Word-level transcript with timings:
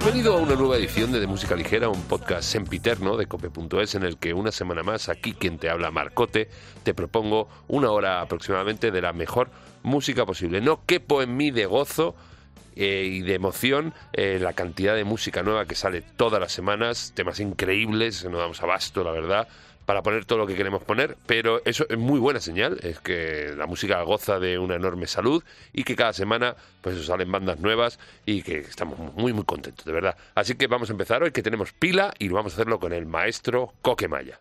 Bienvenido 0.00 0.36
a 0.36 0.38
una 0.38 0.54
nueva 0.54 0.76
edición 0.76 1.10
de, 1.10 1.18
de 1.18 1.26
Música 1.26 1.56
Ligera, 1.56 1.88
un 1.88 2.02
podcast 2.02 2.44
sempiterno 2.44 3.16
de 3.16 3.26
cope.es 3.26 3.96
en 3.96 4.04
el 4.04 4.16
que 4.16 4.32
una 4.32 4.52
semana 4.52 4.84
más 4.84 5.08
aquí 5.08 5.32
quien 5.32 5.58
te 5.58 5.68
habla 5.68 5.90
Marcote 5.90 6.48
te 6.84 6.94
propongo 6.94 7.48
una 7.66 7.90
hora 7.90 8.20
aproximadamente 8.20 8.92
de 8.92 9.02
la 9.02 9.12
mejor 9.12 9.50
música 9.82 10.24
posible. 10.24 10.60
No 10.60 10.84
quepo 10.86 11.20
en 11.20 11.36
mí 11.36 11.50
de 11.50 11.66
gozo 11.66 12.14
eh, 12.76 13.08
y 13.10 13.22
de 13.22 13.34
emoción 13.34 13.92
eh, 14.12 14.38
la 14.40 14.52
cantidad 14.52 14.94
de 14.94 15.02
música 15.02 15.42
nueva 15.42 15.66
que 15.66 15.74
sale 15.74 16.00
todas 16.00 16.40
las 16.40 16.52
semanas, 16.52 17.10
temas 17.16 17.40
increíbles, 17.40 18.24
no 18.24 18.38
damos 18.38 18.62
abasto, 18.62 19.02
la 19.02 19.10
verdad 19.10 19.48
para 19.88 20.02
poner 20.02 20.26
todo 20.26 20.40
lo 20.40 20.46
que 20.46 20.54
queremos 20.54 20.84
poner, 20.84 21.16
pero 21.24 21.62
eso 21.64 21.86
es 21.88 21.96
muy 21.96 22.20
buena 22.20 22.40
señal, 22.40 22.78
es 22.82 23.00
que 23.00 23.54
la 23.56 23.64
música 23.64 24.02
goza 24.02 24.38
de 24.38 24.58
una 24.58 24.74
enorme 24.74 25.06
salud 25.06 25.42
y 25.72 25.84
que 25.84 25.96
cada 25.96 26.12
semana 26.12 26.56
pues 26.82 27.06
salen 27.06 27.32
bandas 27.32 27.58
nuevas 27.60 27.98
y 28.26 28.42
que 28.42 28.58
estamos 28.58 28.98
muy 29.14 29.32
muy 29.32 29.44
contentos, 29.44 29.86
de 29.86 29.92
verdad. 29.92 30.14
Así 30.34 30.56
que 30.56 30.66
vamos 30.66 30.90
a 30.90 30.92
empezar 30.92 31.22
hoy 31.22 31.30
que 31.30 31.42
tenemos 31.42 31.72
pila 31.72 32.12
y 32.18 32.28
vamos 32.28 32.52
a 32.52 32.56
hacerlo 32.56 32.78
con 32.78 32.92
el 32.92 33.06
maestro 33.06 33.72
Coquemaya. 33.80 34.38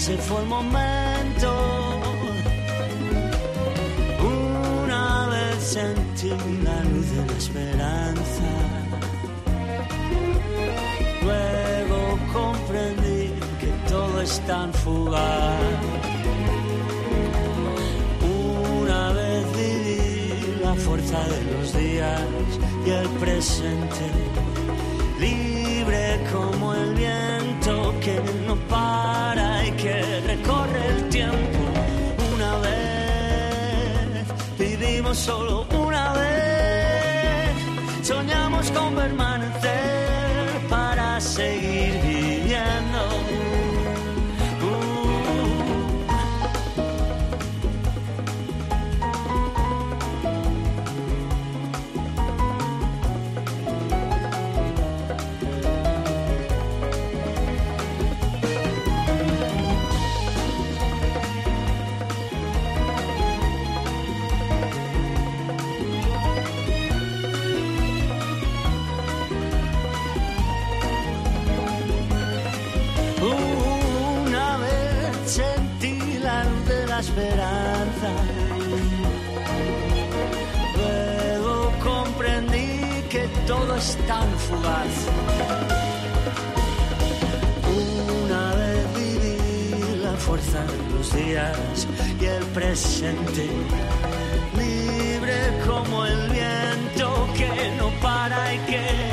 Se 0.00 0.16
fue 0.16 0.40
el 0.40 0.46
momento. 0.46 1.50
Una 4.24 5.26
vez 5.26 5.62
sentí 5.62 6.30
la 6.64 6.82
luz 6.84 7.06
de 7.10 7.26
la 7.26 7.36
esperanza. 7.44 8.50
Luego 11.22 12.18
comprendí 12.32 13.22
que 13.60 13.70
todo 13.90 14.22
es 14.22 14.40
tan 14.46 14.72
fugaz. 14.72 15.60
Una 18.82 19.12
vez 19.12 19.44
viví 19.58 20.64
la 20.64 20.74
fuerza 20.74 21.18
de 21.28 21.40
los 21.52 21.72
días 21.74 21.89
y 22.86 22.90
el 22.90 23.08
presente, 23.20 24.06
libre 25.18 26.20
como 26.32 26.74
el 26.74 26.94
viento 26.94 27.94
que 28.00 28.20
no 28.46 28.56
para 28.68 29.62
que 29.76 30.20
recorre 30.26 30.86
el 30.88 31.08
tiempo. 31.08 31.58
Una 32.34 32.56
vez 32.58 34.26
vivimos 34.58 35.18
solo 35.18 35.66
una 35.72 36.12
vez, 36.14 38.06
soñamos 38.06 38.70
con 38.70 38.94
permanecer 38.94 40.66
para 40.68 41.20
seguir 41.20 42.09
tan 84.06 84.28
fugaz. 84.38 84.94
Una 88.24 88.54
vez 88.54 88.94
viví 88.94 90.02
la 90.02 90.12
fuerza 90.12 90.60
de 90.64 90.78
los 90.94 91.14
días 91.14 91.88
y 92.20 92.24
el 92.26 92.44
presente, 92.58 93.48
libre 94.58 95.38
como 95.66 96.04
el 96.04 96.28
viento 96.28 97.28
que 97.38 97.72
no 97.78 97.88
para 98.02 98.54
y 98.54 98.58
que 98.70 99.09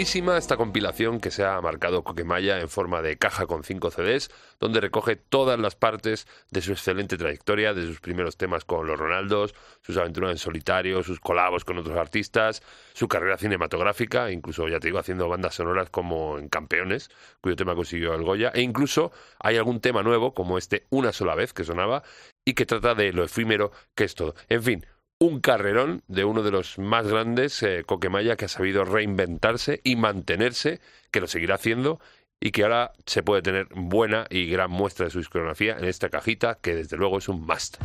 esta 0.00 0.56
compilación 0.56 1.18
que 1.18 1.32
se 1.32 1.44
ha 1.44 1.60
marcado 1.60 2.04
Coquemaya 2.04 2.60
en 2.60 2.68
forma 2.68 3.02
de 3.02 3.18
caja 3.18 3.46
con 3.46 3.64
cinco 3.64 3.90
CDs, 3.90 4.30
donde 4.60 4.80
recoge 4.80 5.16
todas 5.16 5.58
las 5.58 5.74
partes 5.74 6.28
de 6.52 6.60
su 6.60 6.70
excelente 6.70 7.16
trayectoria, 7.16 7.74
de 7.74 7.84
sus 7.84 7.98
primeros 7.98 8.36
temas 8.36 8.64
con 8.64 8.86
los 8.86 8.96
Ronaldos, 8.96 9.56
sus 9.82 9.96
aventuras 9.96 10.30
en 10.30 10.38
solitario, 10.38 11.02
sus 11.02 11.18
colabos 11.18 11.64
con 11.64 11.78
otros 11.78 11.96
artistas, 11.96 12.62
su 12.94 13.08
carrera 13.08 13.38
cinematográfica, 13.38 14.30
incluso, 14.30 14.68
ya 14.68 14.78
te 14.78 14.86
digo, 14.86 15.00
haciendo 15.00 15.28
bandas 15.28 15.56
sonoras 15.56 15.90
como 15.90 16.38
en 16.38 16.48
Campeones, 16.48 17.10
cuyo 17.40 17.56
tema 17.56 17.74
consiguió 17.74 18.14
el 18.14 18.22
Goya, 18.22 18.52
e 18.54 18.62
incluso 18.62 19.10
hay 19.40 19.56
algún 19.56 19.80
tema 19.80 20.04
nuevo, 20.04 20.32
como 20.32 20.58
este 20.58 20.86
Una 20.90 21.12
sola 21.12 21.34
vez, 21.34 21.52
que 21.52 21.64
sonaba, 21.64 22.04
y 22.44 22.54
que 22.54 22.66
trata 22.66 22.94
de 22.94 23.12
lo 23.12 23.24
efímero 23.24 23.72
que 23.96 24.04
es 24.04 24.14
todo. 24.14 24.36
En 24.48 24.62
fin, 24.62 24.86
un 25.20 25.40
carrerón 25.40 26.02
de 26.06 26.24
uno 26.24 26.42
de 26.42 26.50
los 26.50 26.78
más 26.78 27.06
grandes, 27.06 27.62
eh, 27.62 27.82
Coquemaya, 27.84 28.36
que 28.36 28.44
ha 28.44 28.48
sabido 28.48 28.84
reinventarse 28.84 29.80
y 29.82 29.96
mantenerse, 29.96 30.80
que 31.10 31.20
lo 31.20 31.26
seguirá 31.26 31.56
haciendo 31.56 32.00
y 32.40 32.52
que 32.52 32.62
ahora 32.62 32.92
se 33.04 33.24
puede 33.24 33.42
tener 33.42 33.66
buena 33.74 34.26
y 34.30 34.46
gran 34.48 34.70
muestra 34.70 35.06
de 35.06 35.10
su 35.10 35.18
discografía 35.18 35.76
en 35.76 35.84
esta 35.86 36.08
cajita, 36.08 36.58
que 36.60 36.76
desde 36.76 36.96
luego 36.96 37.18
es 37.18 37.28
un 37.28 37.44
must. 37.44 37.78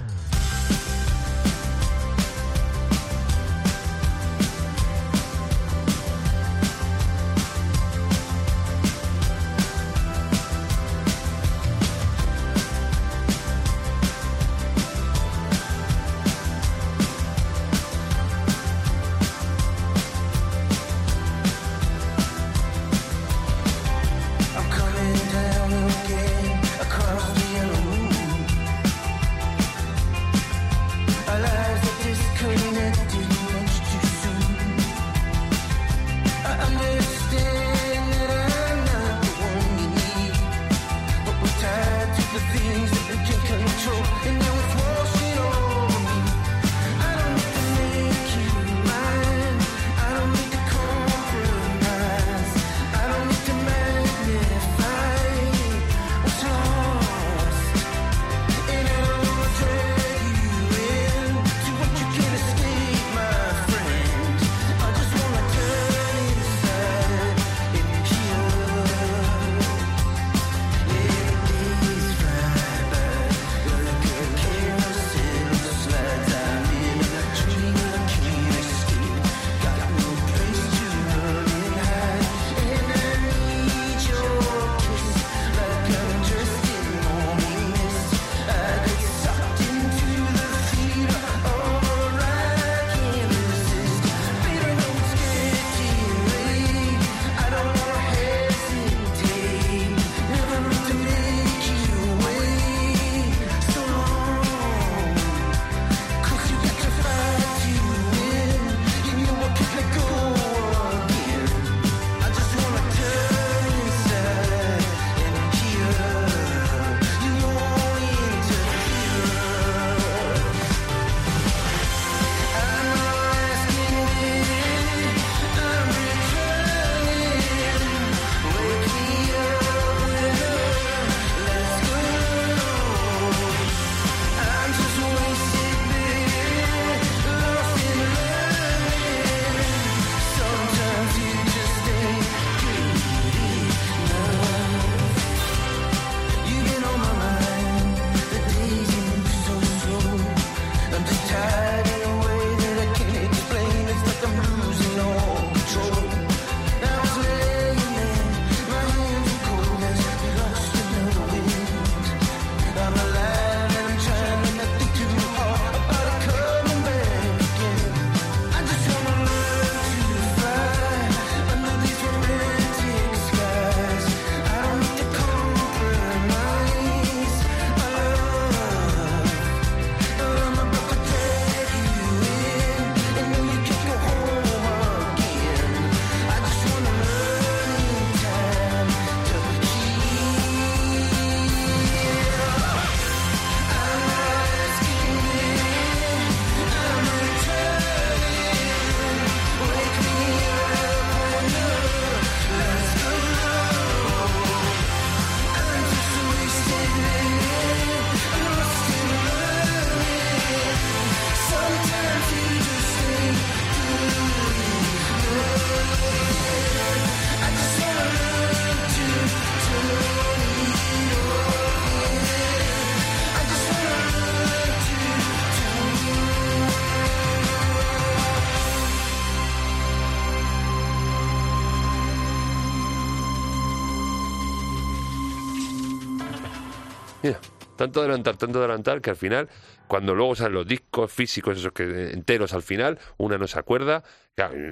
Tanto 237.83 237.99
adelantar, 237.99 238.37
tanto 238.37 238.59
adelantar 238.59 239.01
que 239.01 239.09
al 239.09 239.17
final, 239.17 239.49
cuando 239.87 240.15
luego 240.15 240.35
salen 240.35 240.53
los 240.53 240.65
discos 240.65 241.11
físicos, 241.11 241.57
esos 241.57 241.73
que 241.73 242.11
enteros 242.11 242.53
al 242.53 242.61
final, 242.61 242.97
una 243.17 243.37
no 243.37 243.45
se 243.45 243.59
acuerda 243.59 244.03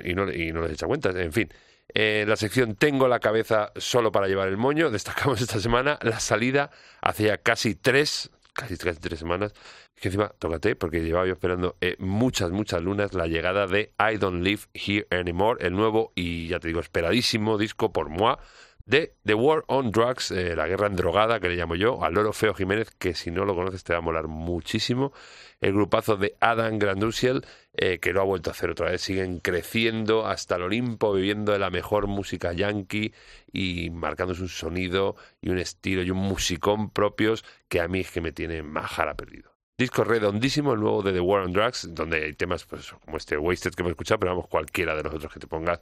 y, 0.06 0.13
no, 0.13 0.32
y 0.32 0.51
no 0.53 0.62
les 0.62 0.72
echa 0.72 0.88
cuenta. 0.88 1.10
En 1.10 1.34
fin, 1.34 1.50
en 1.89 2.30
la 2.30 2.38
sección 2.38 2.75
Tengo 2.75 3.10
la 3.10 3.20
cabeza 3.20 3.74
solo 3.75 4.13
para 4.13 4.27
llevar 4.27 4.48
el 4.48 4.58
moño, 4.58 4.89
destacamos 4.91 5.41
esta 5.41 5.60
semana 5.60 6.00
la 6.01 6.20
salida 6.22 6.72
hacia 7.01 7.38
casi 7.38 7.75
tres, 7.75 8.32
casi, 8.53 8.77
casi 8.77 9.00
tres 9.01 9.20
semanas, 9.20 9.53
que 10.00 10.08
encima, 10.08 10.30
tócate, 10.39 10.77
porque 10.77 11.01
llevaba 11.01 11.27
yo 11.27 11.34
esperando 11.34 11.75
eh, 11.82 11.98
muchas, 12.00 12.51
muchas 12.51 12.82
lunas 12.82 13.13
la 13.13 13.27
llegada 13.27 13.68
de 13.68 13.94
I 14.00 14.18
Don't 14.18 14.41
Live 14.41 14.62
Here 14.74 15.06
Anymore, 15.12 15.63
el 15.65 15.74
nuevo 15.74 16.13
y 16.15 16.48
ya 16.48 16.60
te 16.60 16.70
digo, 16.70 16.80
esperadísimo 16.80 17.58
disco 17.58 17.91
por 17.91 18.10
moi 18.10 18.38
de 18.85 19.15
The 19.23 19.33
War 19.33 19.63
on 19.67 19.91
Drugs, 19.91 20.31
eh, 20.31 20.55
la 20.55 20.67
guerra 20.67 20.88
endrogada 20.88 21.39
que 21.39 21.50
le 21.50 21.55
llamo 21.55 21.75
yo, 21.75 22.03
al 22.03 22.13
loro 22.13 22.33
Feo 22.33 22.53
Jiménez, 22.53 22.91
que 22.91 23.13
si 23.13 23.31
no 23.31 23.45
lo 23.45 23.55
conoces 23.55 23.83
te 23.83 23.93
va 23.93 24.00
a 24.00 24.01
molar 24.01 24.27
muchísimo. 24.27 25.13
El 25.59 25.73
grupazo 25.73 26.17
de 26.17 26.35
Adam 26.39 26.79
Grandusiel, 26.79 27.45
eh, 27.73 28.00
que 28.00 28.13
lo 28.13 28.21
ha 28.21 28.25
vuelto 28.25 28.50
a 28.50 28.53
hacer 28.53 28.71
otra 28.71 28.91
vez. 28.91 29.01
Siguen 29.01 29.39
creciendo 29.39 30.25
hasta 30.25 30.55
el 30.55 30.63
Olimpo, 30.63 31.13
viviendo 31.13 31.51
de 31.51 31.59
la 31.59 31.69
mejor 31.69 32.07
música 32.07 32.53
yankee 32.53 33.13
y 33.51 33.89
marcándose 33.91 34.41
un 34.41 34.50
sonido 34.50 35.15
y 35.41 35.50
un 35.50 35.59
estilo 35.59 36.01
y 36.01 36.11
un 36.11 36.17
musicón 36.17 36.89
propios 36.89 37.45
que 37.69 37.79
a 37.79 37.88
mí 37.88 38.00
es 38.00 38.11
que 38.11 38.21
me 38.21 38.31
tiene 38.31 38.63
majara 38.63 39.15
perdido. 39.15 39.51
Disco 39.77 40.03
redondísimo, 40.03 40.73
el 40.73 40.79
nuevo 40.79 41.01
de 41.01 41.11
The 41.11 41.19
War 41.19 41.41
on 41.41 41.53
Drugs, 41.53 41.89
donde 41.91 42.25
hay 42.25 42.33
temas 42.33 42.65
pues, 42.65 42.91
como 43.03 43.17
este 43.17 43.38
Wasted 43.38 43.71
que 43.71 43.81
hemos 43.81 43.91
escuchado, 43.91 44.19
pero 44.19 44.31
vamos, 44.33 44.47
cualquiera 44.47 44.95
de 44.95 45.01
los 45.01 45.13
otros 45.13 45.33
que 45.33 45.39
te 45.39 45.47
pongas 45.47 45.79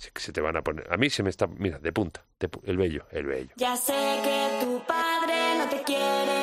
se, 0.00 0.10
se 0.16 0.32
te 0.32 0.40
van 0.40 0.56
a 0.56 0.62
poner. 0.62 0.90
A 0.90 0.96
mí 0.96 1.10
se 1.10 1.22
me 1.22 1.28
está, 1.28 1.46
mira, 1.46 1.78
de 1.78 1.92
punta, 1.92 2.24
de 2.40 2.48
el 2.64 2.78
bello, 2.78 3.04
el 3.10 3.26
bello. 3.26 3.50
Ya 3.56 3.76
sé 3.76 3.92
que 4.24 4.64
tu 4.64 4.82
padre 4.86 5.58
no 5.58 5.68
te 5.68 5.82
quiere 5.82 6.39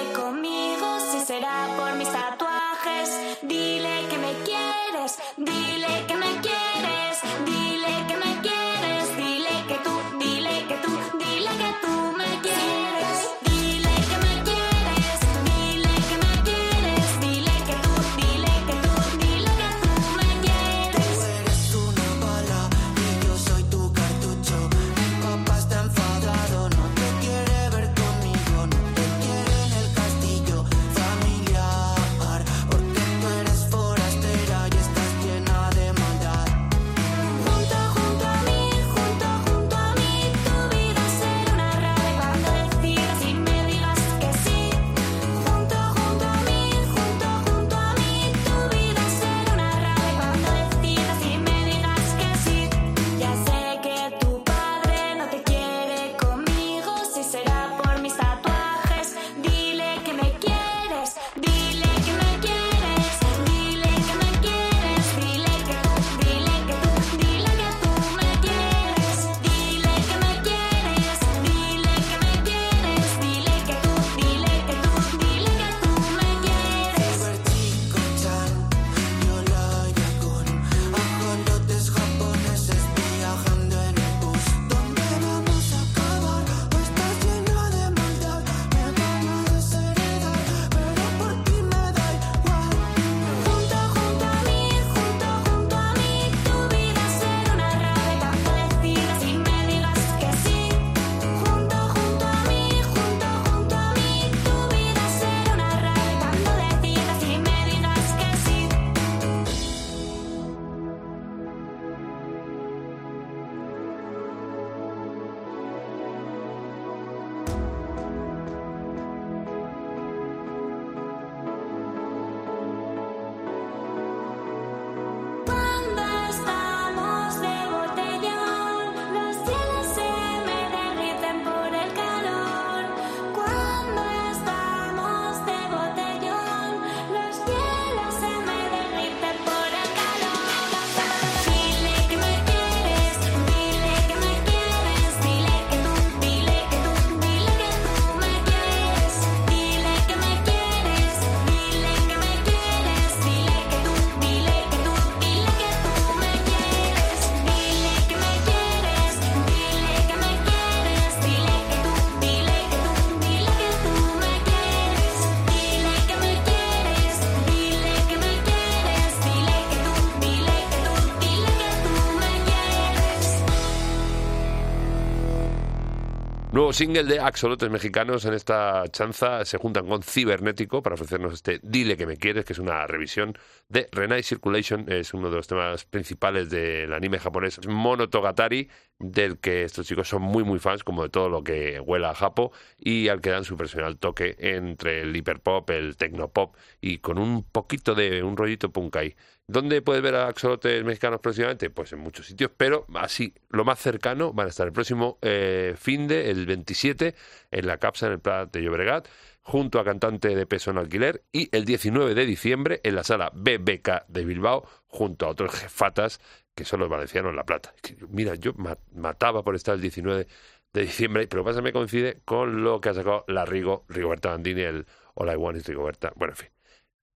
Nuevo 176.68 176.74
single 176.74 177.06
de 177.06 177.22
Axolotes 177.22 177.70
Mexicanos 177.70 178.26
en 178.26 178.34
esta 178.34 178.84
chanza. 178.92 179.46
Se 179.46 179.58
juntan 179.58 179.88
con 179.88 180.04
Cibernético 180.04 180.84
para 180.84 180.96
ofrecernos 180.96 181.32
este 181.32 181.62
Dile 181.64 181.96
que 181.96 182.06
me 182.06 182.18
quieres, 182.18 182.44
que 182.44 182.52
es 182.52 182.60
una 182.60 182.86
revisión 182.86 183.38
de 183.70 183.88
Renai 183.90 184.22
Circulation, 184.22 184.84
es 184.92 185.14
uno 185.14 185.30
de 185.30 185.38
los 185.38 185.48
temas 185.48 185.86
principales 185.86 186.50
del 186.50 186.92
anime 186.92 187.20
japonés 187.20 187.66
Monotogatari, 187.66 188.70
del 189.00 189.38
que 189.40 189.64
estos 189.64 189.88
chicos 189.88 190.08
son 190.08 190.22
muy 190.22 190.44
muy 190.44 190.60
fans, 190.60 190.84
como 190.84 191.04
de 191.04 191.10
todo 191.10 191.30
lo 191.30 191.44
que 191.44 191.80
huela 191.80 192.12
a 192.12 192.16
Japo, 192.16 192.52
y 192.78 193.10
al 193.10 193.22
que 193.22 193.30
dan 193.30 193.44
su 193.44 193.58
personal 193.58 193.98
toque 193.98 194.36
entre 194.40 195.02
el 195.02 195.16
hiperpop, 195.16 195.70
el 195.70 195.98
tecnopop 195.98 196.56
y 196.82 197.00
con 197.00 197.18
un 197.18 197.44
poquito 197.44 197.96
de 197.96 198.24
un 198.24 198.38
rollito 198.38 198.72
punk 198.72 198.96
ahí. 198.98 199.16
¿Dónde 199.50 199.82
puedes 199.82 200.04
ver 200.04 200.16
a 200.16 200.28
axolotes 200.28 200.84
mexicanos 200.84 201.22
próximamente? 201.22 201.70
Pues 201.70 201.94
en 201.94 202.00
muchos 202.00 202.26
sitios, 202.26 202.52
pero 202.58 202.86
así, 202.96 203.34
lo 203.50 203.64
más 203.64 203.80
cercano 203.80 204.34
van 204.34 204.48
a 204.48 204.50
estar 204.50 204.68
el 204.68 204.74
próximo 204.74 205.20
eh, 205.22 205.74
fin 205.78 206.08
de, 206.08 206.30
el 206.30 206.46
27, 206.46 207.16
en 207.52 207.68
la 207.68 207.78
Capsa 207.78 208.08
en 208.08 208.14
el 208.14 208.20
Prat 208.20 208.52
de 208.52 208.62
Llobregat, 208.62 209.08
junto 209.48 209.80
a 209.80 209.86
cantante 209.86 210.36
de 210.36 210.46
peso 210.46 210.72
en 210.72 210.78
alquiler, 210.78 211.24
y 211.32 211.48
el 211.56 211.64
19 211.64 212.14
de 212.16 212.26
diciembre 212.26 212.82
en 212.84 212.96
la 212.96 213.06
sala 213.06 213.32
BBK 213.34 214.06
de 214.10 214.26
Bilbao, 214.26 214.68
junto 214.88 215.26
a 215.26 215.30
otros 215.30 215.54
jefatas 215.56 216.20
que 216.54 216.66
son 216.66 216.82
los 216.82 216.90
valencianos 216.90 217.30
en 217.30 217.38
La 217.38 217.46
Plata. 217.46 217.74
Mira, 218.10 218.36
yo 218.36 218.52
ma- 218.58 218.78
mataba 218.94 219.44
por 219.44 219.56
estar 219.56 219.76
el 219.76 219.82
19 219.82 220.28
de 220.74 220.82
diciembre, 220.82 221.28
pero 221.28 221.46
pasa 221.46 221.62
me 221.62 221.72
coincide 221.72 222.20
con 222.26 222.62
lo 222.62 222.82
que 222.82 222.90
ha 222.90 222.94
sacado 222.94 223.24
la 223.30 223.46
Rigo, 223.46 223.86
Rigoberta 223.88 224.32
Bandini, 224.32 224.64
el 224.64 224.86
I 225.16 225.36
Want 225.38 225.58
is 225.58 225.66
Rigoberta. 225.66 226.12
Bueno, 226.18 226.34
en 226.34 226.38
fin. 226.38 226.50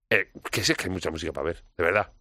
Eh, 0.09 0.31
que 0.49 0.63
sí 0.63 0.71
es 0.71 0.77
que 0.77 0.85
hay 0.85 0.91
mucha 0.91 1.11
música 1.11 1.33
para 1.33 1.47
ver, 1.47 1.65
de 1.77 1.83
verdad. 1.83 2.13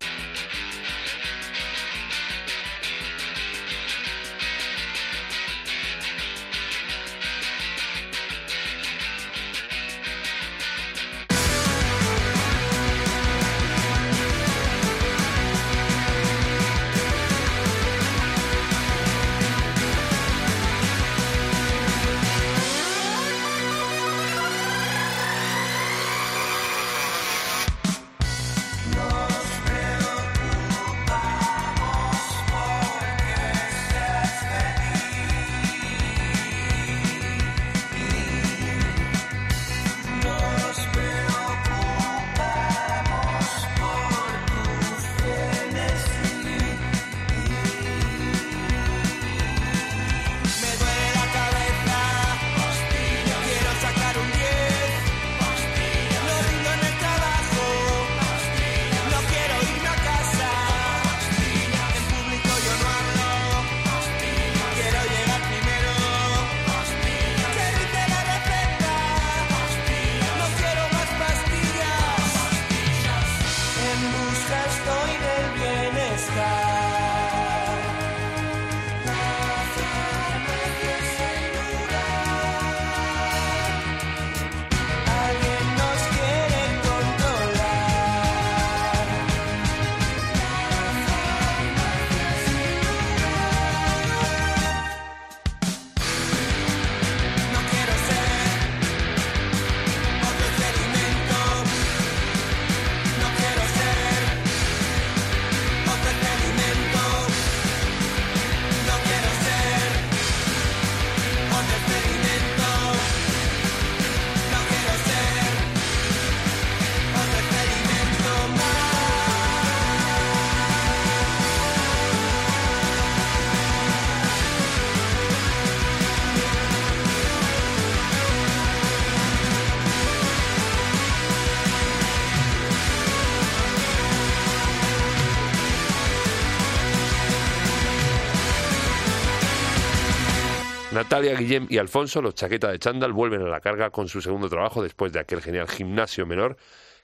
Natalia, 141.10 141.34
Guillem 141.34 141.66
y 141.68 141.78
Alfonso, 141.78 142.22
los 142.22 142.36
chaqueta 142.36 142.70
de 142.70 142.78
chándal, 142.78 143.12
vuelven 143.12 143.42
a 143.42 143.48
la 143.48 143.60
carga 143.60 143.90
con 143.90 144.06
su 144.06 144.22
segundo 144.22 144.48
trabajo 144.48 144.80
después 144.80 145.12
de 145.12 145.18
aquel 145.18 145.42
genial 145.42 145.66
gimnasio 145.66 146.24
menor 146.24 146.56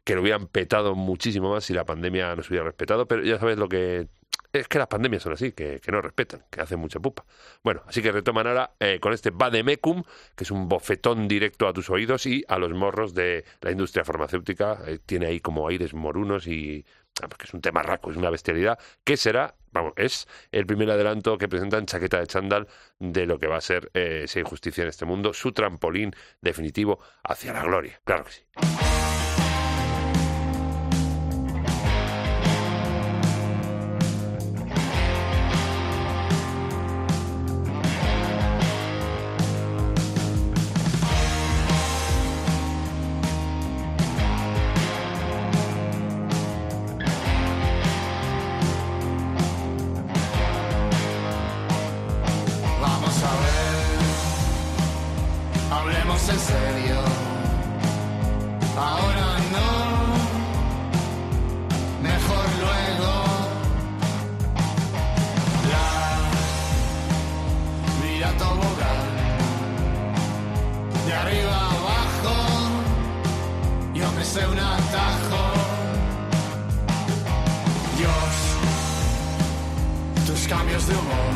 que 0.05 0.15
lo 0.15 0.21
hubieran 0.21 0.47
petado 0.47 0.95
muchísimo 0.95 1.51
más 1.51 1.65
si 1.65 1.75
la 1.75 1.85
pandemia 1.85 2.37
nos 2.37 2.49
hubiera 2.49 2.65
respetado, 2.65 3.09
pero 3.09 3.25
ya 3.25 3.41
sabes 3.41 3.59
lo 3.59 3.69
que... 3.69 4.07
Es 4.53 4.69
que 4.69 4.79
las 4.79 4.87
pandemias 4.87 5.25
son 5.25 5.33
así, 5.33 5.51
que, 5.51 5.81
no 5.89 6.01
respetan, 6.01 6.45
que 6.53 6.61
hacen 6.61 6.79
mucha 6.79 7.01
pupa. 7.01 7.25
Bueno, 7.65 7.83
así 7.89 8.01
que 8.01 8.13
retoman 8.13 8.47
ahora 8.47 8.71
eh, 8.79 9.01
con 9.01 9.13
este 9.13 9.31
Bademecum, 9.31 10.05
que 10.37 10.45
es 10.45 10.53
un 10.53 10.69
bofetón 10.69 11.27
directo 11.27 11.67
a 11.67 11.73
tus 11.73 11.91
oídos 11.91 12.27
y 12.27 12.45
a 12.47 12.59
los 12.59 12.73
morros 12.73 13.13
de 13.13 13.45
la 13.61 13.73
industria 13.73 14.05
farmacéutica. 14.05 14.79
Eh, 14.87 15.01
tiene 15.05 15.27
ahí 15.27 15.41
como 15.41 15.67
aires 15.67 15.95
morunos 15.95 16.47
y 16.47 16.87
ah, 17.23 17.29
porque 17.29 17.47
es 17.47 17.55
un 17.55 17.61
tema 17.61 17.83
raco, 17.83 18.13
es 18.13 18.17
una 18.17 18.31
bestialidad, 18.31 18.79
que 19.03 19.17
será, 19.17 19.57
vamos, 19.77 19.93
es 19.97 20.27
el 20.53 20.67
primer 20.67 20.91
adelanto 20.91 21.39
que 21.39 21.49
presentan 21.49 21.87
Chaqueta 21.87 22.19
de 22.19 22.27
Chándal 22.27 22.69
de 22.99 23.27
lo 23.27 23.39
que 23.39 23.47
va 23.47 23.57
a 23.57 23.61
ser, 23.61 23.91
eh, 23.95 24.25
si 24.27 24.41
hay 24.41 24.45
en 24.77 24.89
este 24.89 25.05
mundo, 25.05 25.33
su 25.33 25.53
trampolín 25.53 26.15
definitivo 26.41 26.99
hacia 27.23 27.53
la 27.53 27.63
gloria. 27.63 28.01
Claro 28.05 28.25
que 28.25 28.33
sí. 28.33 28.96
Sé 74.37 74.47
un 74.47 74.59
atajo. 74.59 75.43
Dios, 77.97 78.35
tus 80.27 80.47
cambios 80.47 80.87
de 80.87 80.95
humor 80.95 81.36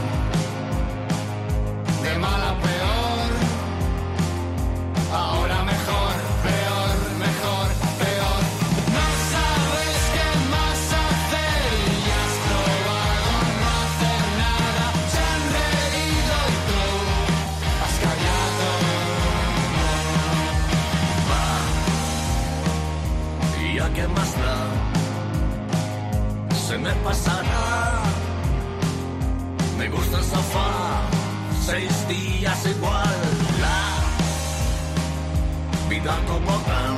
como 36.09 36.53
tan, 36.61 36.97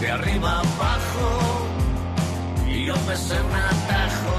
de 0.00 0.10
arriba 0.10 0.58
abajo. 0.58 1.28
Y 2.66 2.86
yo 2.86 2.94
me 3.06 3.16
sé 3.16 3.34
un 3.40 3.54
atajo. 3.54 4.36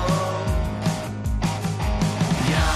Ya, 2.51 2.69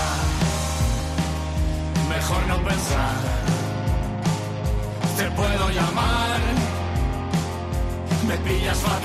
mejor 2.16 2.48
no 2.48 2.58
pensar. 2.70 3.16
Te 5.18 5.26
puedo 5.32 5.70
llamar. 5.70 6.40
Me 8.28 8.38
pillas 8.38 8.78
fatal, 8.78 9.01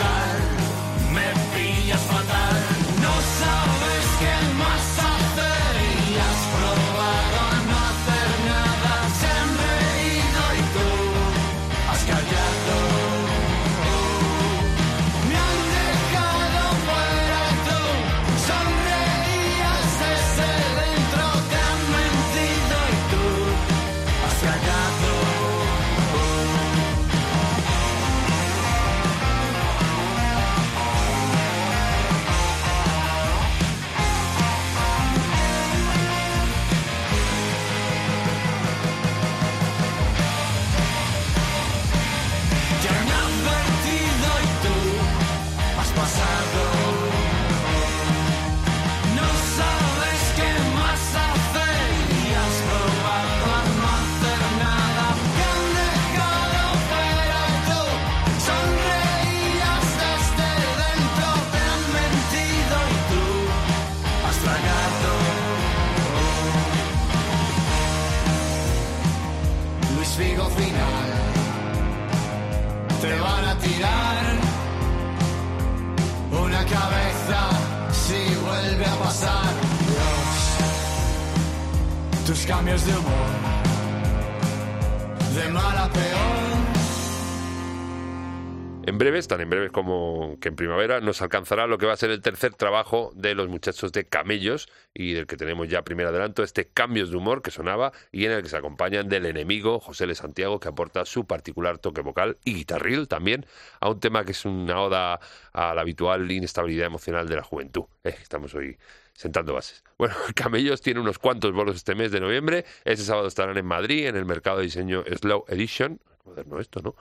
tan 89.24 89.40
en 89.40 89.48
breves 89.48 89.72
como 89.72 90.36
que 90.40 90.48
en 90.48 90.56
primavera, 90.56 91.00
nos 91.00 91.22
alcanzará 91.22 91.66
lo 91.66 91.78
que 91.78 91.86
va 91.86 91.94
a 91.94 91.96
ser 91.96 92.10
el 92.10 92.20
tercer 92.20 92.54
trabajo 92.54 93.12
de 93.14 93.34
los 93.34 93.48
muchachos 93.48 93.90
de 93.92 94.04
Camellos 94.04 94.68
y 94.92 95.14
del 95.14 95.26
que 95.26 95.38
tenemos 95.38 95.68
ya 95.68 95.82
primer 95.82 96.06
adelanto, 96.06 96.42
este 96.42 96.66
Cambios 96.66 97.10
de 97.10 97.16
Humor 97.16 97.40
que 97.40 97.50
sonaba 97.50 97.92
y 98.12 98.26
en 98.26 98.32
el 98.32 98.42
que 98.42 98.50
se 98.50 98.58
acompañan 98.58 99.08
del 99.08 99.24
enemigo 99.24 99.80
José 99.80 100.04
L. 100.04 100.14
Santiago 100.14 100.60
que 100.60 100.68
aporta 100.68 101.06
su 101.06 101.26
particular 101.26 101.78
toque 101.78 102.02
vocal 102.02 102.36
y 102.44 102.52
guitarril 102.54 103.08
también 103.08 103.46
a 103.80 103.88
un 103.88 104.00
tema 104.00 104.24
que 104.26 104.32
es 104.32 104.44
una 104.44 104.82
oda 104.82 105.18
a 105.54 105.74
la 105.74 105.80
habitual 105.80 106.30
inestabilidad 106.30 106.86
emocional 106.86 107.26
de 107.26 107.36
la 107.36 107.42
juventud. 107.42 107.84
Eh, 108.04 108.14
estamos 108.20 108.54
hoy 108.54 108.76
sentando 109.14 109.54
bases. 109.54 109.82
Bueno, 109.96 110.14
Camellos 110.34 110.82
tiene 110.82 111.00
unos 111.00 111.18
cuantos 111.18 111.52
bolos 111.52 111.76
este 111.76 111.94
mes 111.94 112.12
de 112.12 112.20
noviembre. 112.20 112.66
Este 112.84 113.02
sábado 113.02 113.28
estarán 113.28 113.56
en 113.56 113.64
Madrid, 113.64 114.08
en 114.08 114.16
el 114.16 114.26
mercado 114.26 114.58
de 114.58 114.64
diseño 114.64 115.04
Slow 115.04 115.46
Edition. 115.48 116.00
Moderno 116.26 116.60
esto, 116.60 116.82
¿no? 116.82 116.94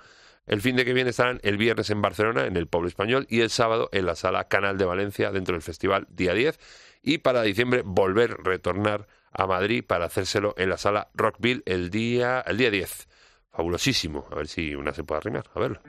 El 0.48 0.62
fin 0.62 0.76
de 0.76 0.86
que 0.86 0.94
viene 0.94 1.10
estarán 1.10 1.40
el 1.44 1.58
viernes 1.58 1.90
en 1.90 2.02
Barcelona, 2.02 2.46
en 2.46 2.56
el 2.56 2.68
Pueblo 2.68 2.88
Español, 2.88 3.26
y 3.30 3.42
el 3.42 3.50
sábado 3.50 3.90
en 3.92 4.06
la 4.06 4.16
sala 4.16 4.48
Canal 4.48 4.78
de 4.78 4.86
Valencia, 4.86 5.32
dentro 5.32 5.54
del 5.54 5.62
festival 5.62 6.08
Día 6.10 6.34
10. 6.34 6.60
Y 7.02 7.20
para 7.20 7.42
diciembre 7.42 7.82
volver, 7.84 8.38
retornar 8.44 9.08
a 9.32 9.48
Madrid 9.48 9.84
para 9.86 10.06
hacérselo 10.06 10.54
en 10.58 10.70
la 10.70 10.78
sala 10.78 11.10
Rockville 11.14 11.64
el 11.66 11.90
día, 11.90 12.42
el 12.42 12.58
día 12.58 12.72
10. 12.72 13.08
Fabulosísimo. 13.52 14.28
A 14.32 14.36
ver 14.36 14.48
si 14.48 14.76
una 14.76 14.94
se 14.94 15.04
puede 15.04 15.20
arrimar. 15.20 15.46
A 15.54 15.60
verlo. 15.60 15.82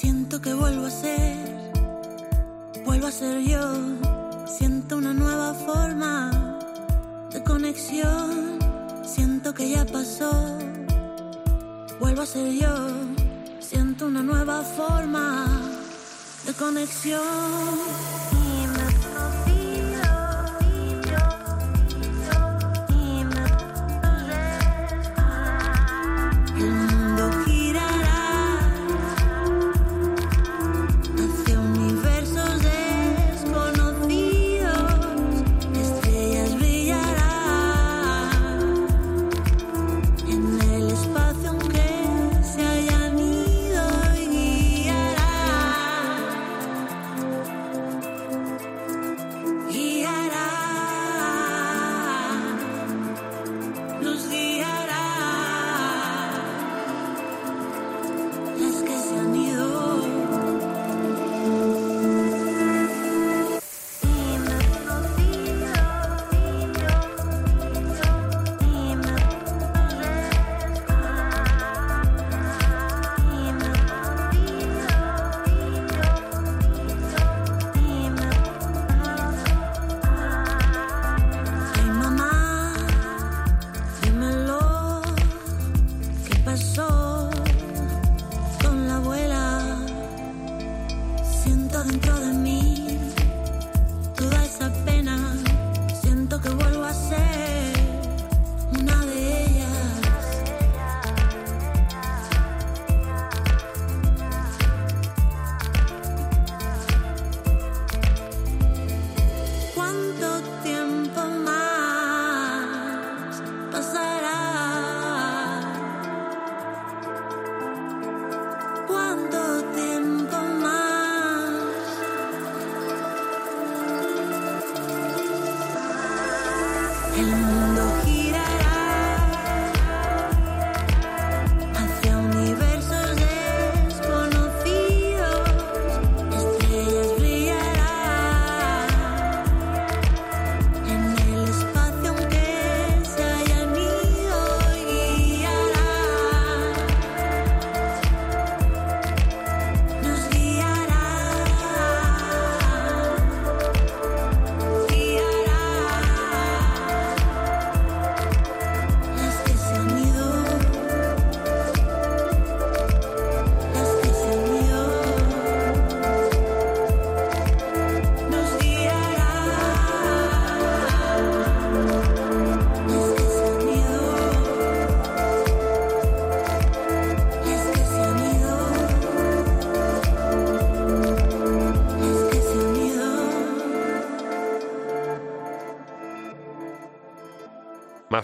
Siento 0.00 0.40
que 0.40 0.54
vuelvo 0.54 0.86
a 0.86 0.90
ser 0.90 1.58
Vuelvo 2.84 3.08
a 3.08 3.10
ser 3.10 3.40
yo, 3.42 3.74
siento 4.46 4.96
una 4.96 5.12
nueva 5.12 5.52
forma 5.52 6.58
de 7.30 7.42
conexión, 7.42 8.58
siento 9.04 9.52
que 9.52 9.68
ya 9.68 9.84
pasó. 9.84 10.32
Vuelvo 12.00 12.22
a 12.22 12.26
ser 12.26 12.50
yo, 12.52 12.74
siento 13.60 14.06
una 14.06 14.22
nueva 14.22 14.62
forma 14.62 15.46
de 16.46 16.52
conexión. 16.54 18.17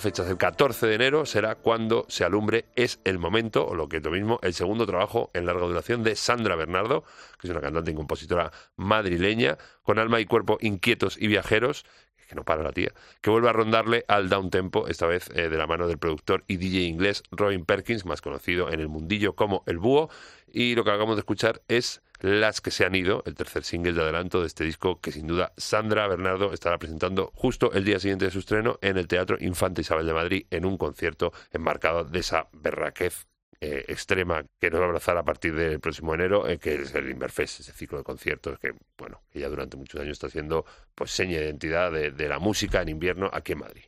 Fechas, 0.05 0.29
el 0.29 0.37
14 0.37 0.87
de 0.87 0.95
enero 0.95 1.25
será 1.25 1.55
cuando 1.55 2.05
se 2.09 2.25
alumbre 2.25 2.67
Es 2.77 3.01
el 3.05 3.19
Momento, 3.19 3.67
o 3.67 3.75
lo 3.75 3.89
que 3.89 3.97
es 3.97 4.05
lo 4.05 4.11
mismo, 4.11 4.39
el 4.43 4.53
segundo 4.53 4.85
trabajo 4.85 5.31
en 5.33 5.47
larga 5.47 5.67
duración 5.67 6.03
de 6.03 6.15
Sandra 6.15 6.57
Bernardo, 6.57 7.05
que 7.41 7.47
es 7.47 7.51
una 7.51 7.63
cantante 7.63 7.91
y 7.91 7.95
compositora 7.95 8.53
madrileña, 8.77 9.57
con 9.83 9.99
alma 9.99 10.21
y 10.21 10.27
cuerpo 10.27 10.59
inquietos 10.61 11.17
y 11.19 11.27
viajeros, 11.27 11.87
que 12.29 12.35
no 12.35 12.45
para 12.45 12.63
la 12.63 12.73
tía, 12.73 12.93
que 13.23 13.31
vuelve 13.31 13.49
a 13.49 13.55
rondarle 13.55 14.05
al 14.07 14.29
down 14.29 14.51
tempo, 14.51 14.89
esta 14.89 15.07
vez 15.07 15.31
eh, 15.35 15.49
de 15.49 15.57
la 15.57 15.67
mano 15.67 15.89
del 15.89 15.97
productor 15.97 16.45
y 16.49 16.59
DJ 16.59 16.83
inglés 16.83 17.23
Robin 17.31 17.65
Perkins, 17.65 18.05
más 18.05 18.21
conocido 18.21 18.71
en 18.71 18.81
el 18.81 18.89
mundillo 18.89 19.35
como 19.35 19.63
El 19.67 19.79
Búho, 19.79 20.11
y 20.53 20.75
lo 20.75 20.85
que 20.85 20.91
acabamos 20.91 21.17
de 21.17 21.21
escuchar 21.21 21.63
es 21.69 22.03
Las 22.25 22.63
que 22.63 22.71
se 22.71 22.87
han 22.87 22.95
ido, 22.95 23.23
el 23.27 23.35
tercer 23.35 23.65
single 23.65 23.93
de 23.93 24.01
adelanto 24.01 24.41
de 24.41 24.47
este 24.47 24.65
disco 24.65 24.99
que 24.99 25.13
sin 25.13 25.27
duda 25.27 25.53
Sandra 25.59 26.09
Bernardo 26.09 26.55
estará 26.55 26.79
presentando 26.79 27.31
justo 27.35 27.71
el 27.75 27.85
día 27.85 28.01
siguiente 28.01 28.25
de 28.25 28.31
su 28.31 28.39
estreno 28.39 28.79
en 28.81 28.97
el 28.97 29.07
Teatro 29.07 29.37
Infante 29.41 29.83
Isabel 29.83 30.07
de 30.07 30.15
Madrid 30.15 30.47
en 30.51 30.65
un 30.65 30.79
concierto 30.79 31.35
enmarcado 31.53 32.03
de 32.03 32.21
esa 32.21 32.49
berraquez 32.55 33.27
eh, 33.61 33.85
extrema 33.89 34.43
que 34.59 34.71
nos 34.71 34.81
va 34.81 34.85
a 34.85 34.89
abrazar 34.89 35.19
a 35.19 35.23
partir 35.23 35.55
del 35.55 35.81
próximo 35.81 36.15
enero, 36.15 36.49
eh, 36.49 36.57
que 36.57 36.77
es 36.77 36.95
el 36.95 37.11
Inverfest, 37.11 37.61
ese 37.61 37.73
ciclo 37.73 37.99
de 37.99 38.05
conciertos 38.05 38.59
que, 38.59 38.73
bueno, 38.97 39.21
que 39.31 39.41
ya 39.41 39.51
durante 39.51 39.77
muchos 39.77 40.01
años 40.01 40.13
está 40.13 40.31
siendo 40.31 40.65
pues 40.95 41.11
seña 41.11 41.37
de 41.37 41.45
identidad 41.45 41.93
de, 41.93 42.11
de 42.11 42.27
la 42.27 42.39
música 42.39 42.81
en 42.81 42.89
invierno 42.89 43.29
aquí 43.31 43.53
en 43.53 43.59
Madrid. 43.59 43.85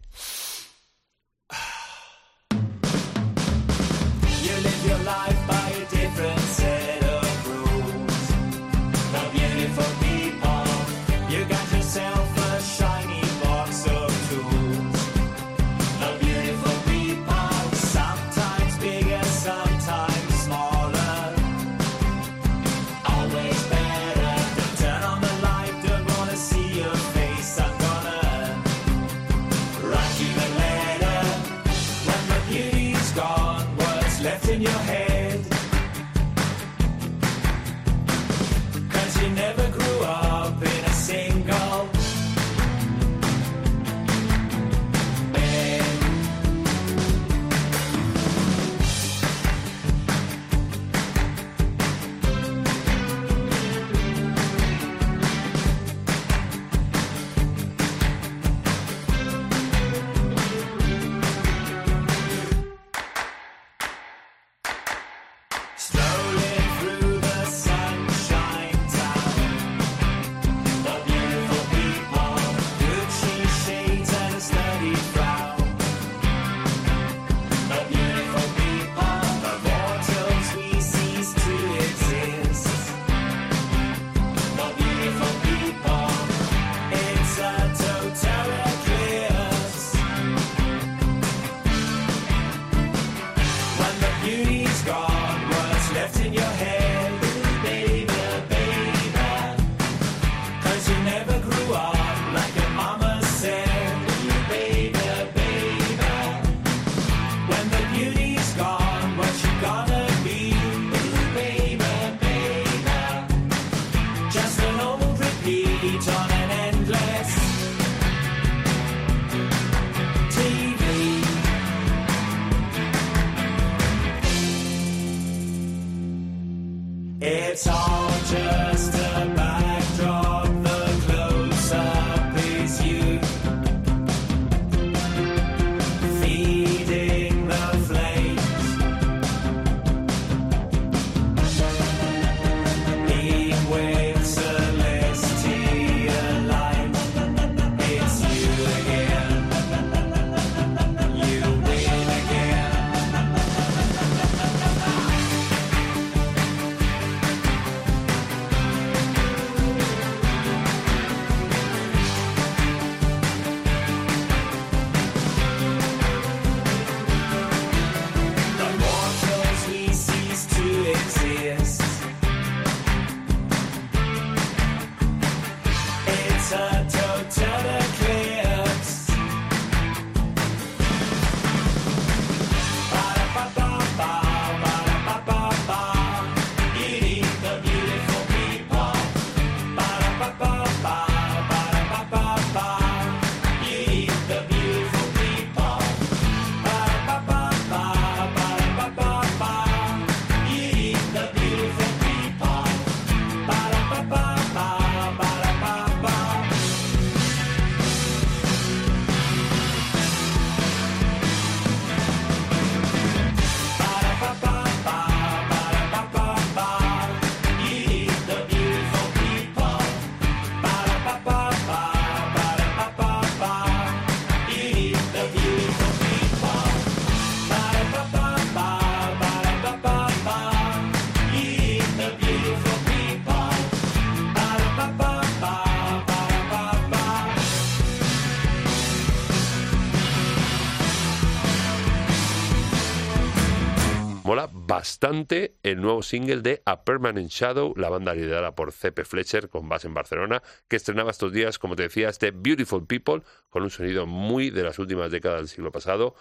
Bastante 244.86 245.56
el 245.64 245.80
nuevo 245.80 246.00
single 246.00 246.42
de 246.42 246.62
A 246.64 246.84
Permanent 246.84 247.28
Shadow, 247.28 247.74
la 247.76 247.88
banda 247.88 248.14
liderada 248.14 248.54
por 248.54 248.70
C.P. 248.70 249.04
Fletcher, 249.04 249.48
con 249.48 249.68
base 249.68 249.88
en 249.88 249.94
Barcelona, 249.94 250.44
que 250.68 250.76
estrenaba 250.76 251.10
estos 251.10 251.32
días, 251.32 251.58
como 251.58 251.74
te 251.74 251.82
decía, 251.82 252.08
este 252.08 252.30
Beautiful 252.30 252.86
People, 252.86 253.22
con 253.50 253.64
un 253.64 253.70
sonido 253.70 254.06
muy 254.06 254.50
de 254.50 254.62
las 254.62 254.78
últimas 254.78 255.10
décadas 255.10 255.40
del 255.40 255.48
siglo 255.48 255.72
pasado. 255.72 256.14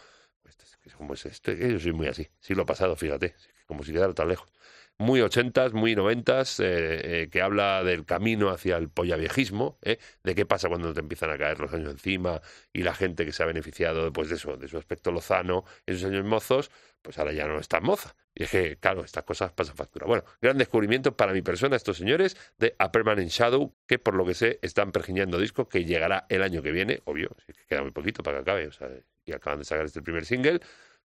Este 0.46 0.66
¿Cómo 0.98 1.14
es 1.14 1.28
esto? 1.28 1.52
Yo 1.52 1.80
soy 1.80 1.92
muy 1.92 2.08
así. 2.08 2.28
Siglo 2.40 2.66
pasado, 2.66 2.96
fíjate, 2.96 3.36
como 3.68 3.84
si 3.84 3.94
quedara 3.94 4.16
tan 4.16 4.30
lejos. 4.30 4.50
Muy 4.98 5.22
ochentas, 5.22 5.74
muy 5.74 5.96
noventas, 5.96 6.60
eh, 6.60 6.64
eh, 6.66 7.30
que 7.30 7.44
habla 7.44 7.84
del 7.84 8.04
camino 8.04 8.50
hacia 8.50 8.78
el 8.78 8.90
pollaviejismo, 8.90 9.78
¿eh? 9.84 10.00
de 10.24 10.34
qué 10.34 10.48
pasa 10.48 10.70
cuando 10.70 10.92
te 10.92 11.02
empiezan 11.02 11.30
a 11.30 11.38
caer 11.38 11.60
los 11.60 11.72
años 11.72 11.92
encima 11.92 12.42
y 12.74 12.82
la 12.82 12.96
gente 12.96 13.26
que 13.26 13.32
se 13.32 13.44
ha 13.44 13.46
beneficiado 13.46 14.12
pues, 14.12 14.30
de, 14.30 14.36
eso, 14.36 14.58
de 14.58 14.68
su 14.70 14.78
aspecto 14.78 15.12
lozano 15.12 15.66
en 15.86 15.96
sus 15.96 16.06
años 16.06 16.26
mozos, 16.26 16.72
pues 17.06 17.20
ahora 17.20 17.34
ya 17.34 17.48
no 17.48 17.60
es 17.60 17.68
tan 17.68 17.84
moza. 17.84 18.16
Y 18.34 18.44
es 18.44 18.50
que, 18.50 18.78
claro, 18.78 19.06
estas 19.06 19.24
cosas 19.24 19.52
pasan 19.52 19.76
factura. 19.76 20.08
Bueno, 20.08 20.24
gran 20.42 20.58
descubrimiento 20.58 21.16
para 21.16 21.34
mi 21.34 21.44
persona, 21.44 21.76
estos 21.76 21.98
señores 21.98 22.36
de 22.58 22.76
A 22.80 22.92
Permanent 22.92 23.30
Shadow, 23.30 23.76
que 23.86 24.00
por 24.00 24.16
lo 24.16 24.26
que 24.26 24.34
sé 24.34 24.58
están 24.64 24.92
pergiñando 24.92 25.40
disco 25.40 25.70
que 25.70 25.86
llegará 25.86 26.26
el 26.30 26.42
año 26.42 26.64
que 26.64 26.72
viene, 26.72 27.02
obvio, 27.06 27.30
si 27.46 27.54
queda 27.68 27.84
muy 27.84 27.92
poquito 27.92 28.24
para 28.24 28.38
que 28.38 28.42
acabe, 28.42 28.68
o 28.68 28.72
sea, 28.72 28.90
y 29.24 29.34
acaban 29.34 29.60
de 29.60 29.66
sacar 29.66 29.86
este 29.86 30.02
primer 30.02 30.26
single, 30.26 30.60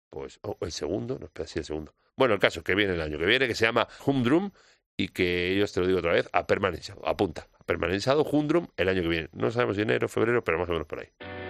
pues, 0.08 0.40
o 0.42 0.56
el 0.62 0.72
segundo, 0.72 1.18
no, 1.18 1.26
espera, 1.26 1.46
sí, 1.46 1.58
el 1.58 1.66
segundo. 1.66 1.94
Bueno, 2.16 2.32
el 2.32 2.40
caso 2.40 2.60
es 2.60 2.64
que 2.64 2.74
viene 2.74 2.94
el 2.94 3.00
año 3.02 3.18
que 3.18 3.26
viene, 3.26 3.46
que 3.46 3.54
se 3.54 3.66
llama 3.66 3.86
Humdrum, 4.06 4.50
y 4.96 5.08
que 5.08 5.52
ellos, 5.52 5.70
te 5.72 5.80
lo 5.80 5.86
digo 5.86 5.98
otra 5.98 6.12
vez, 6.12 6.30
a 6.32 6.46
Permanent 6.46 6.82
Shadow, 6.82 7.06
apunta, 7.06 7.46
a 7.58 7.64
Permanent 7.64 8.02
Shadow, 8.02 8.26
Humdrum, 8.26 8.68
el 8.78 8.88
año 8.88 9.02
que 9.02 9.08
viene. 9.08 9.28
No 9.32 9.50
sabemos 9.50 9.76
si 9.76 9.82
enero, 9.82 10.08
febrero, 10.08 10.42
pero 10.42 10.58
más 10.58 10.68
o 10.70 10.72
menos 10.72 10.86
por 10.86 11.00
ahí. 11.00 11.49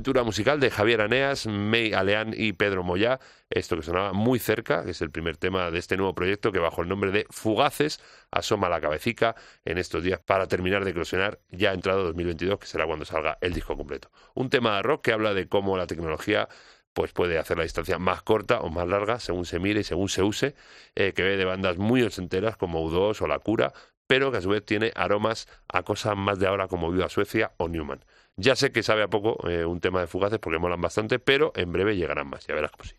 Aventura 0.00 0.22
musical 0.22 0.60
de 0.60 0.70
Javier 0.70 1.02
Aneas, 1.02 1.46
May 1.46 1.92
Aleán 1.92 2.32
y 2.34 2.54
Pedro 2.54 2.82
Moyá. 2.82 3.20
Esto 3.50 3.76
que 3.76 3.82
sonaba 3.82 4.14
muy 4.14 4.38
cerca, 4.38 4.82
que 4.82 4.92
es 4.92 5.02
el 5.02 5.10
primer 5.10 5.36
tema 5.36 5.70
de 5.70 5.78
este 5.78 5.98
nuevo 5.98 6.14
proyecto 6.14 6.52
que 6.52 6.58
bajo 6.58 6.80
el 6.80 6.88
nombre 6.88 7.10
de 7.10 7.26
Fugaces 7.28 8.00
asoma 8.30 8.70
la 8.70 8.80
cabecica 8.80 9.36
en 9.66 9.76
estos 9.76 10.02
días 10.02 10.18
para 10.18 10.46
terminar 10.46 10.86
de 10.86 10.92
eclosionar 10.92 11.38
ya 11.50 11.74
entrado 11.74 12.02
2022, 12.04 12.58
que 12.58 12.66
será 12.66 12.86
cuando 12.86 13.04
salga 13.04 13.36
el 13.42 13.52
disco 13.52 13.76
completo. 13.76 14.10
Un 14.32 14.48
tema 14.48 14.76
de 14.76 14.82
rock 14.84 15.04
que 15.04 15.12
habla 15.12 15.34
de 15.34 15.48
cómo 15.48 15.76
la 15.76 15.86
tecnología 15.86 16.48
pues 16.94 17.12
puede 17.12 17.36
hacer 17.36 17.58
la 17.58 17.64
distancia 17.64 17.98
más 17.98 18.22
corta 18.22 18.62
o 18.62 18.70
más 18.70 18.88
larga 18.88 19.20
según 19.20 19.44
se 19.44 19.58
mire 19.58 19.80
y 19.80 19.84
según 19.84 20.08
se 20.08 20.22
use, 20.22 20.54
eh, 20.94 21.12
que 21.12 21.22
ve 21.22 21.36
de 21.36 21.44
bandas 21.44 21.76
muy 21.76 22.02
ochenteras 22.02 22.56
como 22.56 22.82
U2 22.90 23.20
o 23.20 23.26
La 23.26 23.38
Cura, 23.38 23.74
pero 24.06 24.32
que 24.32 24.38
a 24.38 24.40
su 24.40 24.48
vez 24.48 24.64
tiene 24.64 24.92
aromas 24.96 25.46
a 25.68 25.82
cosas 25.82 26.16
más 26.16 26.38
de 26.38 26.46
ahora 26.46 26.68
como 26.68 26.90
Viva 26.90 27.10
Suecia 27.10 27.52
o 27.58 27.68
Newman. 27.68 28.02
Ya 28.40 28.56
sé 28.56 28.72
que 28.72 28.82
sabe 28.82 29.02
a 29.02 29.08
poco 29.08 29.36
eh, 29.48 29.66
un 29.66 29.80
tema 29.80 30.00
de 30.00 30.06
fugaces 30.06 30.38
porque 30.38 30.58
molan 30.58 30.80
bastante, 30.80 31.18
pero 31.18 31.52
en 31.56 31.72
breve 31.72 31.96
llegarán 31.96 32.28
más, 32.28 32.46
ya 32.46 32.54
verás 32.54 32.70
cómo 32.70 32.84
sí. 32.84 32.94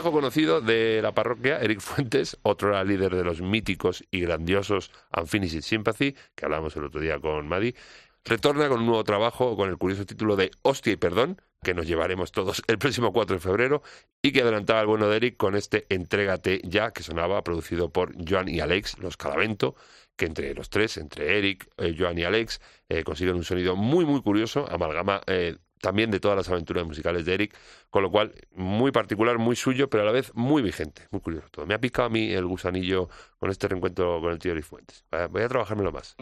Viejo 0.00 0.12
conocido 0.12 0.62
de 0.62 1.02
la 1.02 1.12
parroquia, 1.12 1.58
Eric 1.60 1.80
Fuentes, 1.80 2.38
otro 2.42 2.82
líder 2.84 3.14
de 3.14 3.22
los 3.22 3.42
míticos 3.42 4.02
y 4.10 4.20
grandiosos 4.22 4.90
Unfinished 5.14 5.60
Sympathy, 5.60 6.16
que 6.34 6.46
hablamos 6.46 6.74
el 6.76 6.84
otro 6.84 7.02
día 7.02 7.18
con 7.18 7.46
Maddy, 7.46 7.74
retorna 8.24 8.70
con 8.70 8.80
un 8.80 8.86
nuevo 8.86 9.04
trabajo 9.04 9.58
con 9.58 9.68
el 9.68 9.76
curioso 9.76 10.06
título 10.06 10.36
de 10.36 10.52
Hostia 10.62 10.94
y 10.94 10.96
Perdón, 10.96 11.42
que 11.62 11.74
nos 11.74 11.86
llevaremos 11.86 12.32
todos 12.32 12.62
el 12.66 12.78
próximo 12.78 13.12
4 13.12 13.36
de 13.36 13.40
febrero, 13.40 13.82
y 14.22 14.32
que 14.32 14.40
adelantaba 14.40 14.80
el 14.80 14.86
bueno 14.86 15.06
de 15.06 15.18
Eric 15.18 15.36
con 15.36 15.54
este 15.54 15.84
Entrégate 15.90 16.62
ya, 16.64 16.92
que 16.92 17.02
sonaba 17.02 17.44
producido 17.44 17.90
por 17.90 18.14
Joan 18.26 18.48
y 18.48 18.60
Alex, 18.60 19.00
los 19.00 19.18
Calavento, 19.18 19.76
que 20.16 20.24
entre 20.24 20.54
los 20.54 20.70
tres, 20.70 20.96
entre 20.96 21.36
Eric, 21.36 21.68
eh, 21.76 21.94
Joan 21.98 22.16
y 22.16 22.24
Alex, 22.24 22.62
eh, 22.88 23.04
consiguen 23.04 23.36
un 23.36 23.44
sonido 23.44 23.76
muy, 23.76 24.06
muy 24.06 24.22
curioso, 24.22 24.66
amalgama 24.70 25.20
eh, 25.26 25.56
también 25.80 26.10
de 26.10 26.20
todas 26.20 26.36
las 26.36 26.48
aventuras 26.48 26.86
musicales 26.86 27.24
de 27.24 27.34
Eric, 27.34 27.56
con 27.90 28.02
lo 28.02 28.10
cual 28.10 28.32
muy 28.54 28.92
particular, 28.92 29.38
muy 29.38 29.56
suyo, 29.56 29.88
pero 29.88 30.02
a 30.02 30.06
la 30.06 30.12
vez 30.12 30.32
muy 30.34 30.62
vigente, 30.62 31.08
muy 31.10 31.20
curioso 31.20 31.48
todo. 31.50 31.66
Me 31.66 31.74
ha 31.74 31.80
picado 31.80 32.06
a 32.06 32.10
mí 32.10 32.32
el 32.32 32.46
gusanillo 32.46 33.08
con 33.38 33.50
este 33.50 33.68
reencuentro 33.68 34.20
con 34.20 34.32
el 34.32 34.38
tío 34.38 34.52
Eric 34.52 34.64
Fuentes. 34.64 35.04
Voy 35.30 35.42
a 35.42 35.48
trabajármelo 35.48 35.92
más. 35.92 36.16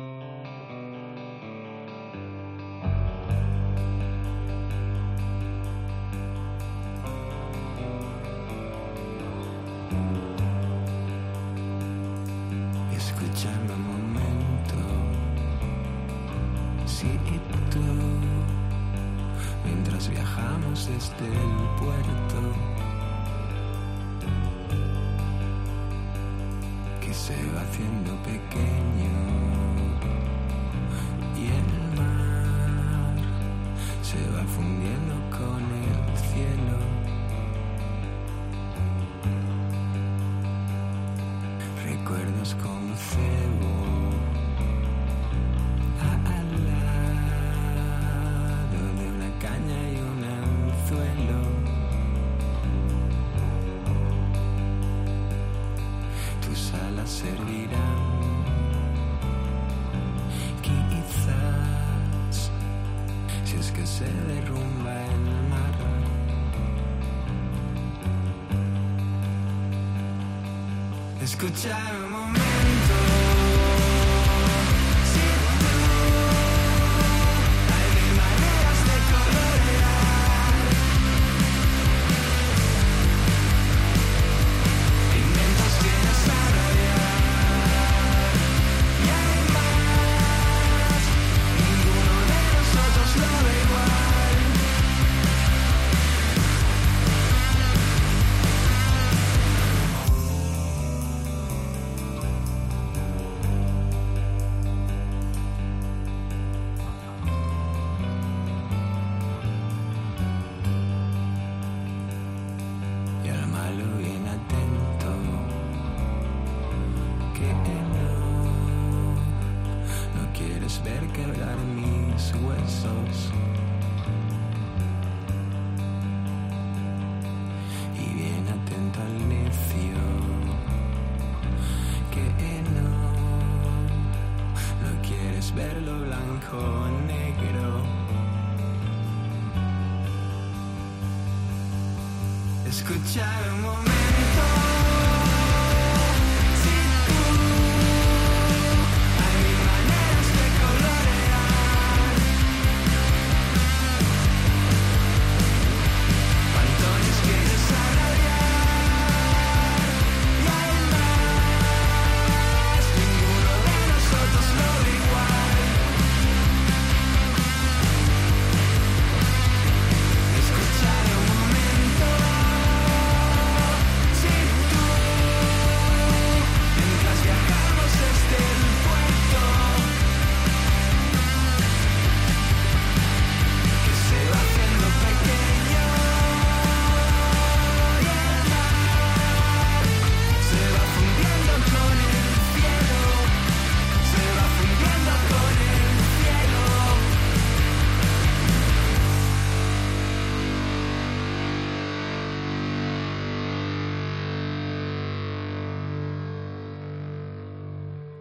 Escúchame 12.96 13.72
un 13.74 14.12
momento, 14.12 14.74
si 16.86 17.06
sí, 17.06 17.18
viajamos 20.06 20.86
desde 20.86 21.26
el 21.26 21.56
puerto, 21.80 22.38
que 27.00 27.12
se 27.12 27.34
va 27.52 27.62
haciendo 27.62 28.14
pequeño 28.22 29.57
Escuchar 71.28 72.07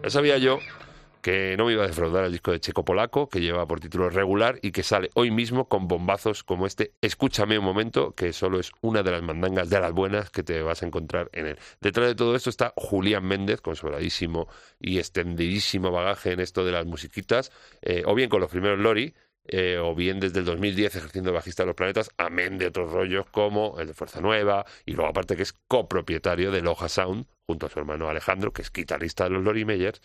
Ya 0.08 0.12
sabía 0.12 0.38
yo 0.38 0.58
que 1.20 1.54
no 1.58 1.66
me 1.66 1.74
iba 1.74 1.84
a 1.84 1.86
defraudar 1.86 2.24
el 2.24 2.32
disco 2.32 2.50
de 2.50 2.60
Checo 2.60 2.82
Polaco, 2.82 3.28
que 3.28 3.42
lleva 3.42 3.66
por 3.66 3.78
título 3.78 4.08
regular 4.08 4.58
y 4.62 4.70
que 4.70 4.82
sale 4.82 5.10
hoy 5.12 5.30
mismo 5.30 5.68
con 5.68 5.86
bombazos 5.86 6.44
como 6.44 6.64
este 6.64 6.94
Escúchame 7.02 7.58
un 7.58 7.66
momento, 7.66 8.14
que 8.14 8.32
solo 8.32 8.58
es 8.58 8.72
una 8.80 9.02
de 9.02 9.10
las 9.10 9.22
mandangas 9.22 9.68
de 9.68 9.78
las 9.78 9.92
buenas 9.92 10.30
que 10.30 10.42
te 10.42 10.62
vas 10.62 10.82
a 10.82 10.86
encontrar 10.86 11.28
en 11.34 11.48
él. 11.48 11.58
Detrás 11.82 12.06
de 12.06 12.14
todo 12.14 12.34
esto 12.36 12.48
está 12.48 12.72
Julián 12.74 13.26
Méndez, 13.26 13.60
con 13.60 13.76
sobradísimo 13.76 14.48
y 14.80 14.98
extendidísimo 14.98 15.90
bagaje 15.90 16.32
en 16.32 16.40
esto 16.40 16.64
de 16.64 16.72
las 16.72 16.86
musiquitas, 16.86 17.52
eh, 17.82 18.04
o 18.06 18.14
bien 18.14 18.30
con 18.30 18.40
los 18.40 18.50
primeros 18.50 18.78
Lori, 18.78 19.12
eh, 19.48 19.78
o 19.78 19.94
bien 19.94 20.20
desde 20.20 20.40
el 20.40 20.44
2010 20.44 20.94
ejerciendo 20.96 21.32
bajista 21.32 21.62
de 21.62 21.68
los 21.68 21.76
planetas, 21.76 22.10
amén 22.16 22.58
de 22.58 22.66
otros 22.66 22.92
rollos 22.92 23.26
como 23.30 23.78
el 23.80 23.88
de 23.88 23.94
Fuerza 23.94 24.20
Nueva, 24.20 24.64
y 24.84 24.92
luego 24.92 25.10
aparte 25.10 25.36
que 25.36 25.42
es 25.42 25.54
copropietario 25.66 26.50
de 26.52 26.60
Loja 26.60 26.88
Sound, 26.88 27.26
junto 27.46 27.66
a 27.66 27.70
su 27.70 27.78
hermano 27.78 28.08
Alejandro, 28.08 28.52
que 28.52 28.62
es 28.62 28.72
guitarrista 28.72 29.24
de 29.24 29.30
los 29.30 29.42
Lori 29.42 29.64
Meyers, 29.64 30.00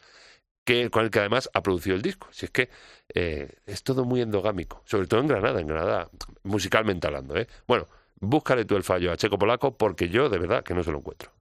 que, 0.65 0.89
con 0.89 1.03
el 1.03 1.11
que 1.11 1.19
además 1.19 1.49
ha 1.53 1.61
producido 1.61 1.95
el 1.95 2.01
disco. 2.01 2.27
Si 2.31 2.45
es 2.45 2.51
que 2.51 2.69
eh, 3.13 3.49
es 3.65 3.83
todo 3.83 4.05
muy 4.05 4.21
endogámico, 4.21 4.81
sobre 4.85 5.07
todo 5.07 5.19
en 5.19 5.27
Granada, 5.27 5.59
en 5.59 5.67
Granada, 5.67 6.09
musicalmente 6.43 7.07
hablando. 7.07 7.37
¿eh? 7.37 7.47
Bueno, 7.67 7.87
búscale 8.15 8.65
tú 8.65 8.77
el 8.77 8.83
fallo 8.83 9.11
a 9.11 9.17
Checo 9.17 9.37
Polaco, 9.37 9.77
porque 9.77 10.09
yo 10.09 10.29
de 10.29 10.37
verdad 10.37 10.63
que 10.63 10.73
no 10.73 10.83
se 10.83 10.91
lo 10.91 10.99
encuentro. 10.99 11.31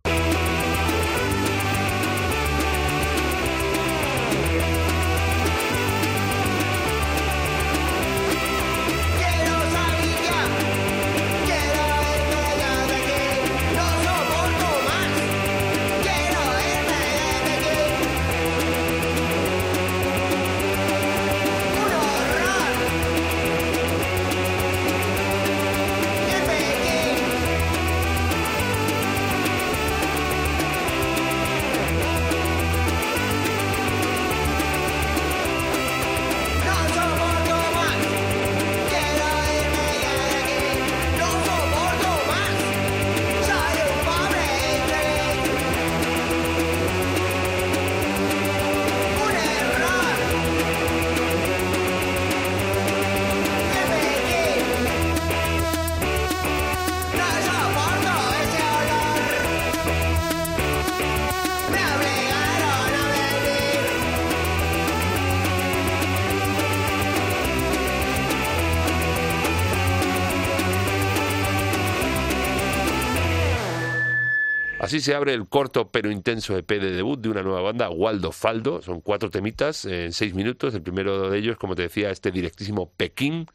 Así 74.93 75.01
se 75.01 75.15
abre 75.15 75.33
el 75.33 75.49
corto 75.49 75.91
pero 75.91 76.11
intenso 76.11 76.55
EP 76.55 76.69
de 76.69 76.93
debut 76.93 77.19
de 77.19 77.31
una 77.31 77.43
nueva 77.43 77.63
banda, 77.63 77.89
Waldo 77.89 78.31
Faldo. 78.31 78.83
Son 78.83 79.01
cuatro 79.01 79.31
temitas 79.31 79.87
en 79.87 80.13
seis 80.13 80.35
minutos. 80.35 80.75
El 80.75 80.83
primero 80.83 81.31
de 81.31 81.39
ellos, 81.39 81.57
como 81.57 81.75
te 81.75 81.81
decía, 81.81 82.11
este 82.11 82.31
directísimo 82.31 82.93
Pekín, 82.95 83.47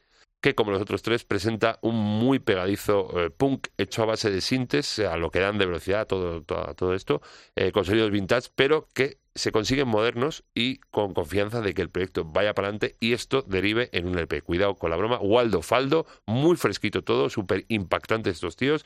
que 0.41 0.55
como 0.55 0.71
los 0.71 0.81
otros 0.81 1.03
tres 1.03 1.25
presenta 1.25 1.77
un 1.83 1.93
muy 1.93 2.39
pegadizo 2.39 3.11
eh, 3.19 3.29
punk 3.29 3.67
hecho 3.77 4.01
a 4.01 4.05
base 4.07 4.31
de 4.31 4.41
sintes, 4.41 4.97
a 4.97 5.15
lo 5.17 5.29
que 5.29 5.39
dan 5.39 5.59
de 5.59 5.67
velocidad 5.67 6.07
todo, 6.07 6.41
todo, 6.41 6.73
todo 6.73 6.95
esto, 6.95 7.21
eh, 7.55 7.71
con 7.71 7.85
sonidos 7.85 8.09
vintage, 8.09 8.49
pero 8.55 8.87
que 8.95 9.19
se 9.37 9.51
consiguen 9.51 9.87
modernos 9.87 10.43
y 10.55 10.77
con 10.89 11.13
confianza 11.13 11.61
de 11.61 11.75
que 11.75 11.83
el 11.83 11.89
proyecto 11.89 12.25
vaya 12.25 12.55
para 12.55 12.69
adelante 12.69 12.95
y 12.99 13.13
esto 13.13 13.43
derive 13.43 13.89
en 13.91 14.07
un 14.07 14.17
LP. 14.17 14.41
Cuidado 14.41 14.73
con 14.75 14.89
la 14.89 14.97
broma. 14.97 15.19
Waldo 15.19 15.61
Faldo, 15.61 16.07
muy 16.25 16.57
fresquito 16.57 17.03
todo, 17.03 17.29
súper 17.29 17.65
impactante 17.67 18.31
estos 18.31 18.55
tíos, 18.55 18.85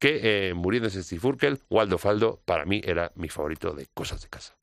que 0.00 0.48
eh, 0.48 0.54
muriéndose 0.54 1.02
Steve 1.04 1.28
Urkel, 1.28 1.60
Waldo 1.68 1.98
Faldo 1.98 2.40
para 2.44 2.64
mí 2.64 2.80
era 2.84 3.12
mi 3.14 3.28
favorito 3.28 3.72
de 3.72 3.86
cosas 3.94 4.22
de 4.22 4.28
casa. 4.28 4.56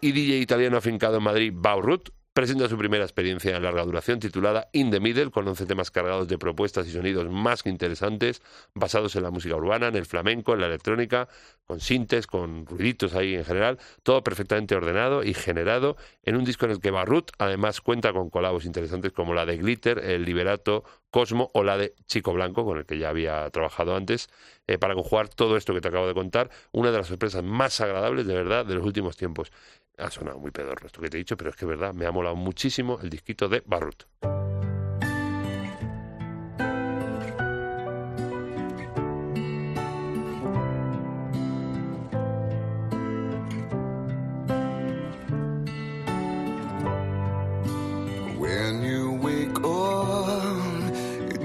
Y 0.00 0.12
DJ 0.12 0.38
italiano 0.38 0.76
afincado 0.76 1.16
en 1.16 1.22
Madrid, 1.22 1.52
Baurut, 1.54 2.10
presenta 2.32 2.68
su 2.68 2.78
primera 2.78 3.02
experiencia 3.02 3.56
en 3.56 3.62
larga 3.64 3.84
duración 3.84 4.20
titulada 4.20 4.68
In 4.72 4.92
the 4.92 5.00
Middle, 5.00 5.32
con 5.32 5.48
11 5.48 5.66
temas 5.66 5.90
cargados 5.90 6.28
de 6.28 6.38
propuestas 6.38 6.86
y 6.86 6.92
sonidos 6.92 7.28
más 7.28 7.64
que 7.64 7.68
interesantes, 7.68 8.42
basados 8.74 9.16
en 9.16 9.24
la 9.24 9.32
música 9.32 9.56
urbana, 9.56 9.88
en 9.88 9.96
el 9.96 10.06
flamenco, 10.06 10.52
en 10.52 10.60
la 10.60 10.68
electrónica, 10.68 11.28
con 11.66 11.80
sintes, 11.80 12.28
con 12.28 12.64
ruiditos 12.64 13.14
ahí 13.14 13.34
en 13.34 13.44
general, 13.44 13.78
todo 14.04 14.22
perfectamente 14.22 14.76
ordenado 14.76 15.24
y 15.24 15.34
generado 15.34 15.96
en 16.22 16.36
un 16.36 16.44
disco 16.44 16.64
en 16.66 16.70
el 16.70 16.80
que 16.80 16.90
Barrut 16.92 17.32
además 17.38 17.80
cuenta 17.80 18.12
con 18.12 18.30
colabos 18.30 18.64
interesantes 18.64 19.12
como 19.12 19.34
la 19.34 19.44
de 19.44 19.56
Glitter, 19.56 19.98
el 19.98 20.24
Liberato, 20.24 20.84
Cosmo 21.10 21.50
o 21.54 21.64
la 21.64 21.76
de 21.76 21.94
Chico 22.06 22.32
Blanco, 22.32 22.64
con 22.64 22.78
el 22.78 22.86
que 22.86 22.98
ya 22.98 23.08
había 23.08 23.48
trabajado 23.50 23.96
antes, 23.96 24.28
eh, 24.66 24.78
para 24.78 24.94
conjugar 24.94 25.28
todo 25.28 25.56
esto 25.56 25.74
que 25.74 25.80
te 25.80 25.88
acabo 25.88 26.06
de 26.06 26.14
contar, 26.14 26.50
una 26.72 26.90
de 26.90 26.98
las 26.98 27.06
sorpresas 27.06 27.42
más 27.42 27.80
agradables 27.80 28.26
de 28.26 28.34
verdad 28.34 28.66
de 28.66 28.74
los 28.74 28.84
últimos 28.84 29.16
tiempos. 29.16 29.50
Ha 29.98 30.10
sonado 30.10 30.38
muy 30.38 30.50
pedorro 30.50 30.86
esto 30.86 31.00
que 31.00 31.08
te 31.08 31.16
he 31.16 31.18
dicho, 31.18 31.36
pero 31.36 31.50
es 31.50 31.56
que 31.56 31.66
verdad, 31.66 31.92
me 31.92 32.06
ha 32.06 32.12
molado 32.12 32.36
muchísimo 32.36 32.98
el 33.02 33.10
disquito 33.10 33.48
de 33.48 33.62
Barrut. 33.66 34.04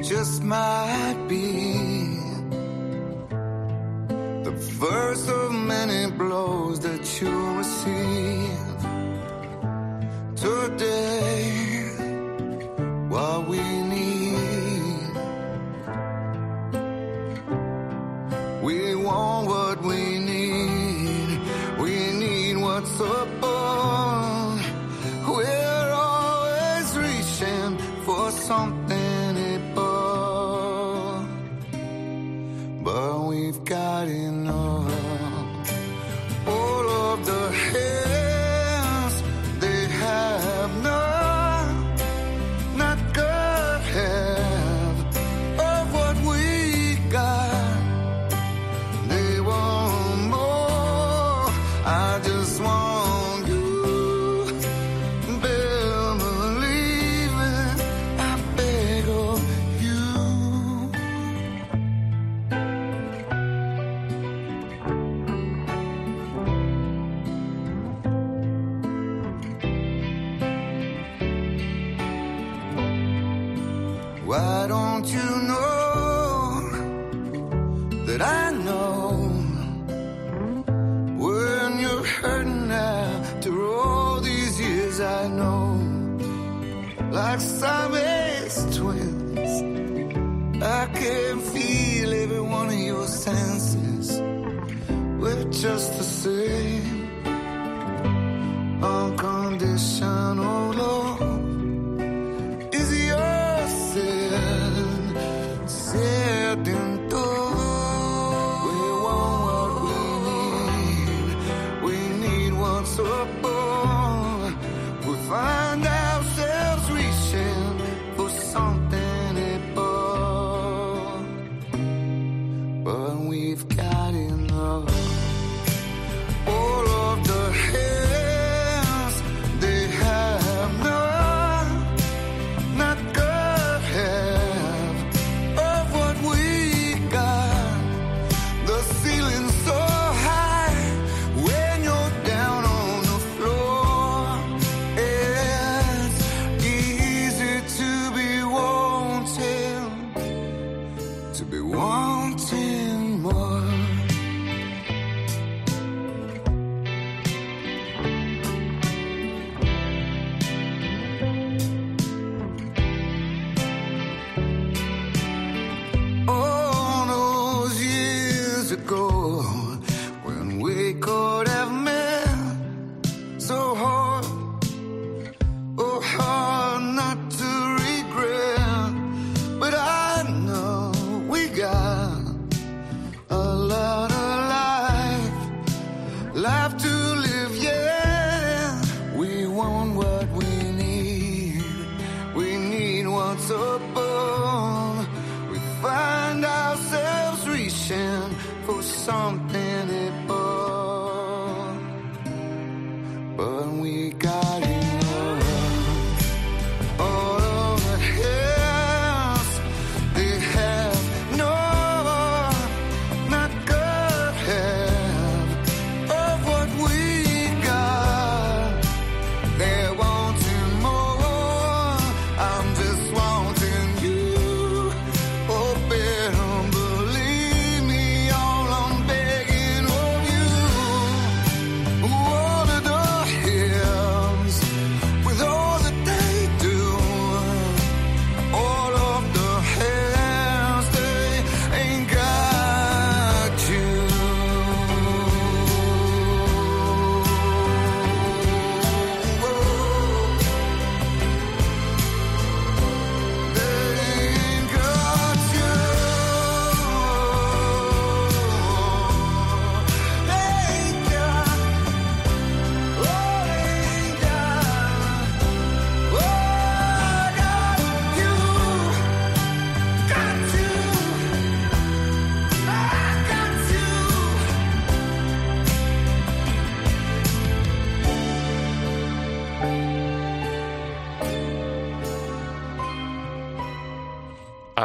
You 0.04 0.26
might 0.44 1.26
be 1.30 2.18
the 4.44 4.52
first 4.80 5.30
of 5.30 5.52
many 5.54 6.12
blows 6.12 6.82
that 6.82 7.22
you'll 7.22 7.53
holiday 10.64 11.33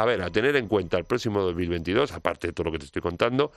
a 0.01 0.05
ver, 0.05 0.21
a 0.21 0.29
tener 0.31 0.55
en 0.55 0.67
cuenta 0.67 0.97
el 0.97 1.05
próximo 1.05 1.41
2022, 1.41 2.13
aparte 2.13 2.47
de 2.47 2.53
todo 2.53 2.65
lo 2.65 2.71
que 2.71 2.79
te 2.79 2.85
estoy 2.85 3.01
contando, 3.01 3.51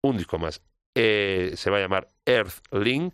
un 0.00 0.16
disco 0.16 0.38
más. 0.38 0.62
Eh, 0.94 1.52
se 1.56 1.70
va 1.70 1.78
a 1.78 1.80
llamar 1.80 2.08
Earthling, 2.24 3.12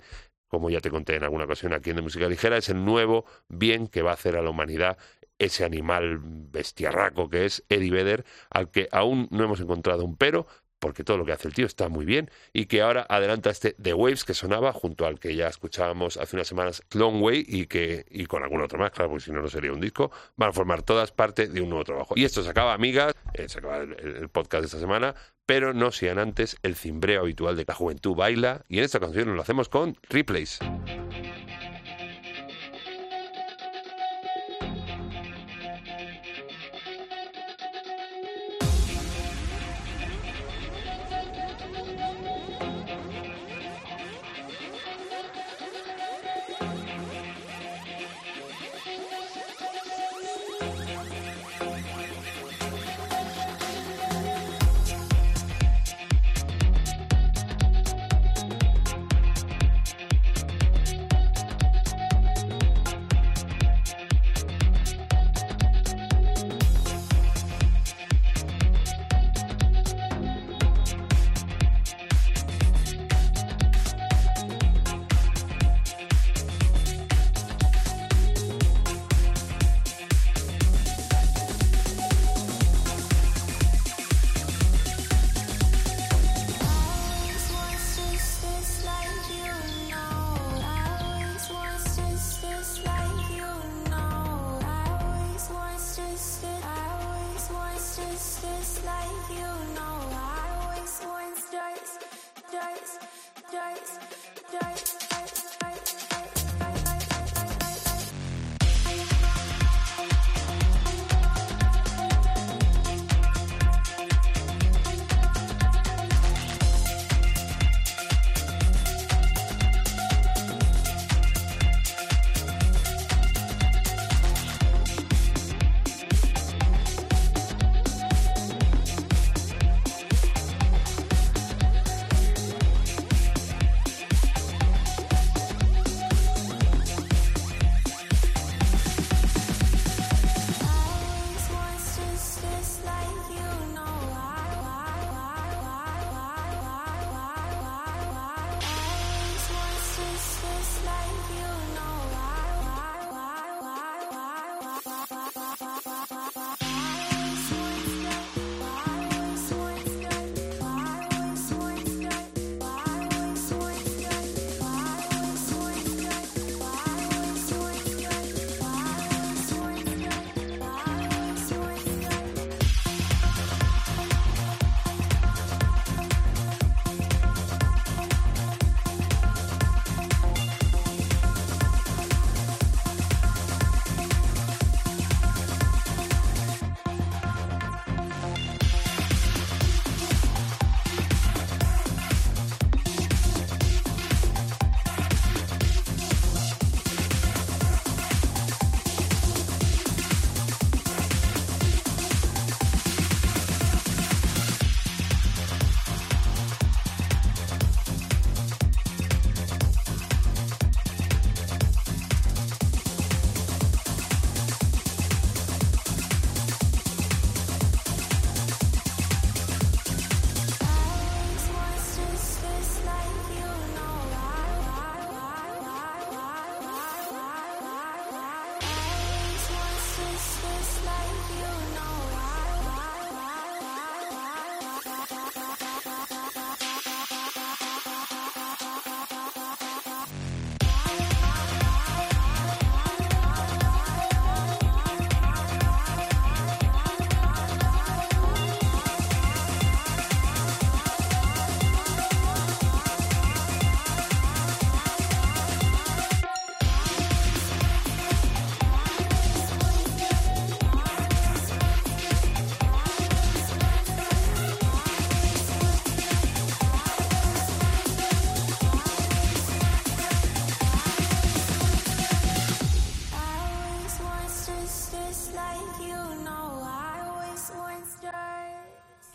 como 0.49 0.69
ya 0.69 0.81
te 0.81 0.91
conté 0.91 1.17
en 1.17 1.25
alguna 1.25 1.45
ocasión 1.45 1.73
aquí 1.73 1.91
en 1.91 1.97
De 1.97 2.03
Música 2.03 2.29
Ligera, 2.29 2.59
es 2.59 2.69
el 2.69 2.85
nuevo 2.85 3.25
bien 3.49 3.89
que 3.89 4.03
va 4.03 4.11
a 4.11 4.15
hacer 4.15 4.37
a 4.37 4.43
la 4.43 4.51
humanidad 4.51 4.99
ese 5.39 5.65
animal 5.65 6.19
bestiarraco 6.23 7.29
que 7.29 7.47
es 7.47 7.65
Eddie 7.71 7.91
Vedder, 7.91 8.25
al 8.51 8.71
que 8.71 8.89
aún 8.93 9.29
no 9.31 9.45
hemos 9.45 9.61
encontrado 9.61 10.05
un 10.05 10.17
pero, 10.17 10.47
porque 10.85 11.03
todo 11.03 11.17
lo 11.17 11.25
que 11.25 11.33
hace 11.33 11.49
el 11.49 11.55
tío 11.55 11.65
está 11.65 11.89
muy 11.89 12.05
bien, 12.05 12.31
y 12.53 12.67
que 12.67 12.83
ahora 12.83 13.07
adelanta 13.09 13.49
este 13.49 13.75
The 13.81 13.95
Waves 13.95 14.23
que 14.23 14.35
sonaba 14.35 14.71
junto 14.75 15.07
al 15.07 15.19
que 15.19 15.35
ya 15.35 15.49
escuchábamos 15.49 16.19
hace 16.19 16.37
unas 16.37 16.47
semanas 16.47 16.83
Long 16.93 17.23
Way 17.23 17.47
y 17.49 17.65
que 17.65 18.05
y 18.11 18.27
con 18.27 18.43
algún 18.43 18.61
otro 18.61 18.79
más, 18.79 18.91
claro, 18.91 19.09
porque 19.09 19.25
si 19.25 19.33
no 19.33 19.41
no 19.41 19.49
sería 19.49 19.73
un 19.73 19.81
disco, 19.81 20.11
van 20.37 20.51
a 20.51 20.53
formar 20.53 20.83
todas 20.83 21.11
parte 21.11 21.49
de 21.49 21.63
un 21.63 21.71
nuevo 21.71 21.85
trabajo. 21.85 22.13
Y 22.19 22.25
esto 22.27 22.43
se 22.43 22.51
acaba, 22.51 22.75
amigas, 22.75 23.15
eh, 23.33 23.49
se 23.49 23.61
acaba 23.61 23.79
el, 23.79 24.29
podcast 24.29 24.61
de 24.61 24.67
esta 24.67 24.79
semana, 24.79 25.15
pero 25.47 25.73
no 25.73 25.91
sean 25.91 26.19
antes 26.19 26.59
el 26.63 26.77
cimbreo 26.77 27.23
habitual 27.23 27.57
de 27.57 27.65
La 27.67 27.73
Juventud 27.73 28.15
Baila, 28.15 28.67
y 28.69 28.77
en 28.77 28.85
esta 28.85 29.01
canción 29.01 29.35
lo 29.35 29.41
hacemos 29.41 29.71
con 29.71 29.97
Replays. 30.11 30.59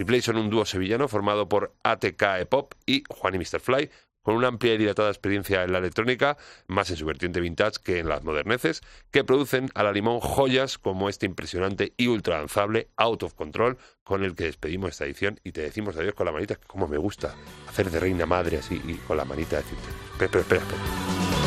Replay 0.10 0.22
son 0.24 0.38
un 0.38 0.49
dúo 0.49 0.66
sevillano 0.66 1.07
formado 1.07 1.47
por 1.47 1.76
ATK 1.84 2.47
Pop 2.49 2.74
y 2.88 3.03
Juan 3.10 3.36
y 3.36 3.38
Mr. 3.38 3.60
Fly, 3.60 3.91
con 4.24 4.34
una 4.34 4.47
amplia 4.47 4.74
y 4.74 4.80
dilatada 4.80 5.10
experiencia 5.10 5.64
en 5.64 5.72
la 5.72 5.78
electrónica, 5.78 6.36
más 6.66 6.89
en 6.89 6.95
su 6.95 7.05
vertiente 7.05 7.39
vintage 7.39 7.78
que 7.84 7.99
en 7.99 8.10
las 8.10 8.24
moderneces, 8.24 8.82
que 9.12 9.24
producen 9.24 9.70
a 9.76 9.84
la 9.84 9.91
limón 9.91 10.20
joyas 10.20 10.80
como 10.80 11.10
este 11.10 11.28
impresionante 11.28 11.93
y 11.95 12.07
ultra 12.07 12.39
lanzable 12.39 12.88
Out 12.97 13.22
of 13.22 13.36
Control, 13.36 13.78
con 14.03 14.24
el 14.24 14.34
que 14.34 14.45
despedimos 14.45 14.89
esta 14.89 15.05
edición 15.05 15.39
y 15.43 15.51
te 15.51 15.62
decimos 15.62 15.95
adiós 15.95 16.16
con 16.16 16.26
la 16.26 16.32
manita, 16.32 16.55
que 16.55 16.66
como 16.66 16.88
me 16.88 16.97
gusta 16.97 17.36
hacer 17.68 17.91
de 17.91 17.99
reina 17.99 18.26
madre 18.26 18.57
así 18.57 18.82
y 18.88 18.95
con 18.95 19.16
la 19.16 19.26
manita 19.26 19.57
decirte. 19.57 19.89
Espera, 20.14 20.41
espera, 20.41 20.62
espera. 20.62 21.38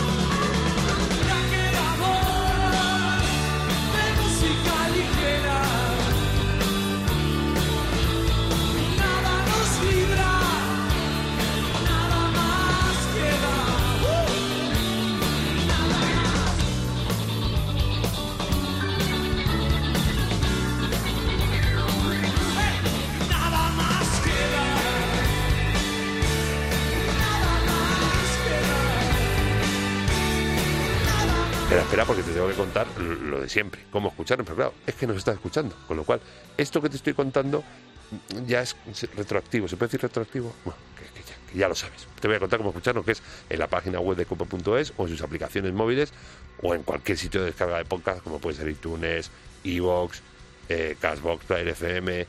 Lo 32.99 33.41
de 33.41 33.49
siempre, 33.49 33.83
cómo 33.91 34.09
escucharnos, 34.09 34.47
pero 34.47 34.57
claro, 34.57 34.75
es 34.87 34.95
que 34.95 35.07
nos 35.07 35.17
estás 35.17 35.35
escuchando, 35.35 35.75
con 35.87 35.97
lo 35.97 36.05
cual, 36.05 36.21
esto 36.57 36.81
que 36.81 36.89
te 36.89 36.97
estoy 36.97 37.15
contando 37.15 37.63
ya 38.47 38.63
es 38.63 38.77
retroactivo, 39.17 39.69
¿se 39.69 39.77
puede 39.77 39.89
decir 39.89 40.03
retroactivo? 40.03 40.55
Bueno, 40.65 40.79
que, 40.97 41.05
ya, 41.21 41.35
que 41.51 41.59
ya 41.59 41.69
lo 41.69 41.75
sabes. 41.75 42.07
Te 42.21 42.29
voy 42.29 42.37
a 42.37 42.41
contar 42.41 42.59
cómo 42.59 42.71
escucharnos, 42.71 43.05
que 43.05 43.13
es 43.13 43.23
en 43.49 43.59
la 43.59 43.69
página 43.69 44.01
web 44.01 44.17
de 44.17 44.27
cope.es 44.27 44.93
o 44.97 45.05
en 45.05 45.09
sus 45.09 45.23
aplicaciones 45.23 45.73
móviles 45.73 46.13
o 46.61 46.75
en 46.75 46.83
cualquier 46.83 47.19
sitio 47.19 47.41
de 47.41 47.47
descarga 47.47 47.79
de 47.79 47.85
podcast, 47.85 48.23
como 48.23 48.39
puede 48.39 48.57
ser 48.57 48.69
iTunes, 48.69 49.31
Evox, 49.65 50.23
eh, 50.69 50.97
Cashbox, 51.01 51.45
Player 51.47 51.69
FM, 51.69 52.27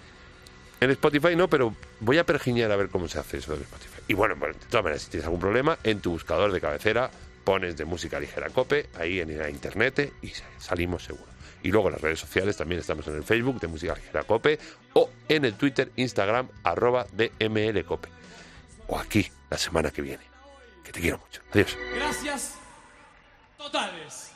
en 0.83 0.91
Spotify 0.91 1.35
no, 1.35 1.47
pero 1.47 1.73
voy 2.01 2.17
a 2.17 2.25
pergiñar 2.25 2.69
a 2.71 2.75
ver 2.75 2.89
cómo 2.89 3.07
se 3.07 3.17
hace 3.17 3.37
eso 3.37 3.55
de 3.55 3.61
Spotify. 3.61 4.01
Y 4.09 4.15
bueno, 4.15 4.35
bueno, 4.35 4.53
de 4.53 4.65
todas 4.65 4.83
maneras, 4.83 5.03
si 5.03 5.11
tienes 5.11 5.25
algún 5.25 5.39
problema, 5.39 5.77
en 5.83 6.01
tu 6.01 6.11
buscador 6.11 6.51
de 6.51 6.59
cabecera 6.59 7.09
pones 7.43 7.77
de 7.77 7.85
música 7.85 8.19
ligera 8.19 8.49
cope, 8.49 8.89
ahí 8.97 9.19
en 9.19 9.37
la 9.37 9.49
internet 9.49 10.13
y 10.21 10.31
salimos 10.59 11.03
seguro. 11.03 11.31
Y 11.61 11.71
luego 11.71 11.87
en 11.87 11.93
las 11.93 12.01
redes 12.01 12.19
sociales 12.19 12.57
también 12.57 12.81
estamos 12.81 13.07
en 13.07 13.15
el 13.15 13.23
Facebook 13.23 13.59
de 13.59 13.67
música 13.67 13.95
ligera 13.95 14.23
cope 14.23 14.59
o 14.93 15.09
en 15.29 15.45
el 15.45 15.53
Twitter, 15.55 15.91
Instagram, 15.95 16.49
arroba 16.63 17.07
DMLcope. 17.13 18.09
O 18.87 18.99
aquí 18.99 19.29
la 19.49 19.57
semana 19.57 19.91
que 19.91 20.01
viene. 20.01 20.23
Que 20.83 20.91
te 20.91 20.99
quiero 20.99 21.19
mucho. 21.19 21.41
Adiós. 21.53 21.77
Gracias 21.95 22.55
totales. 23.57 24.32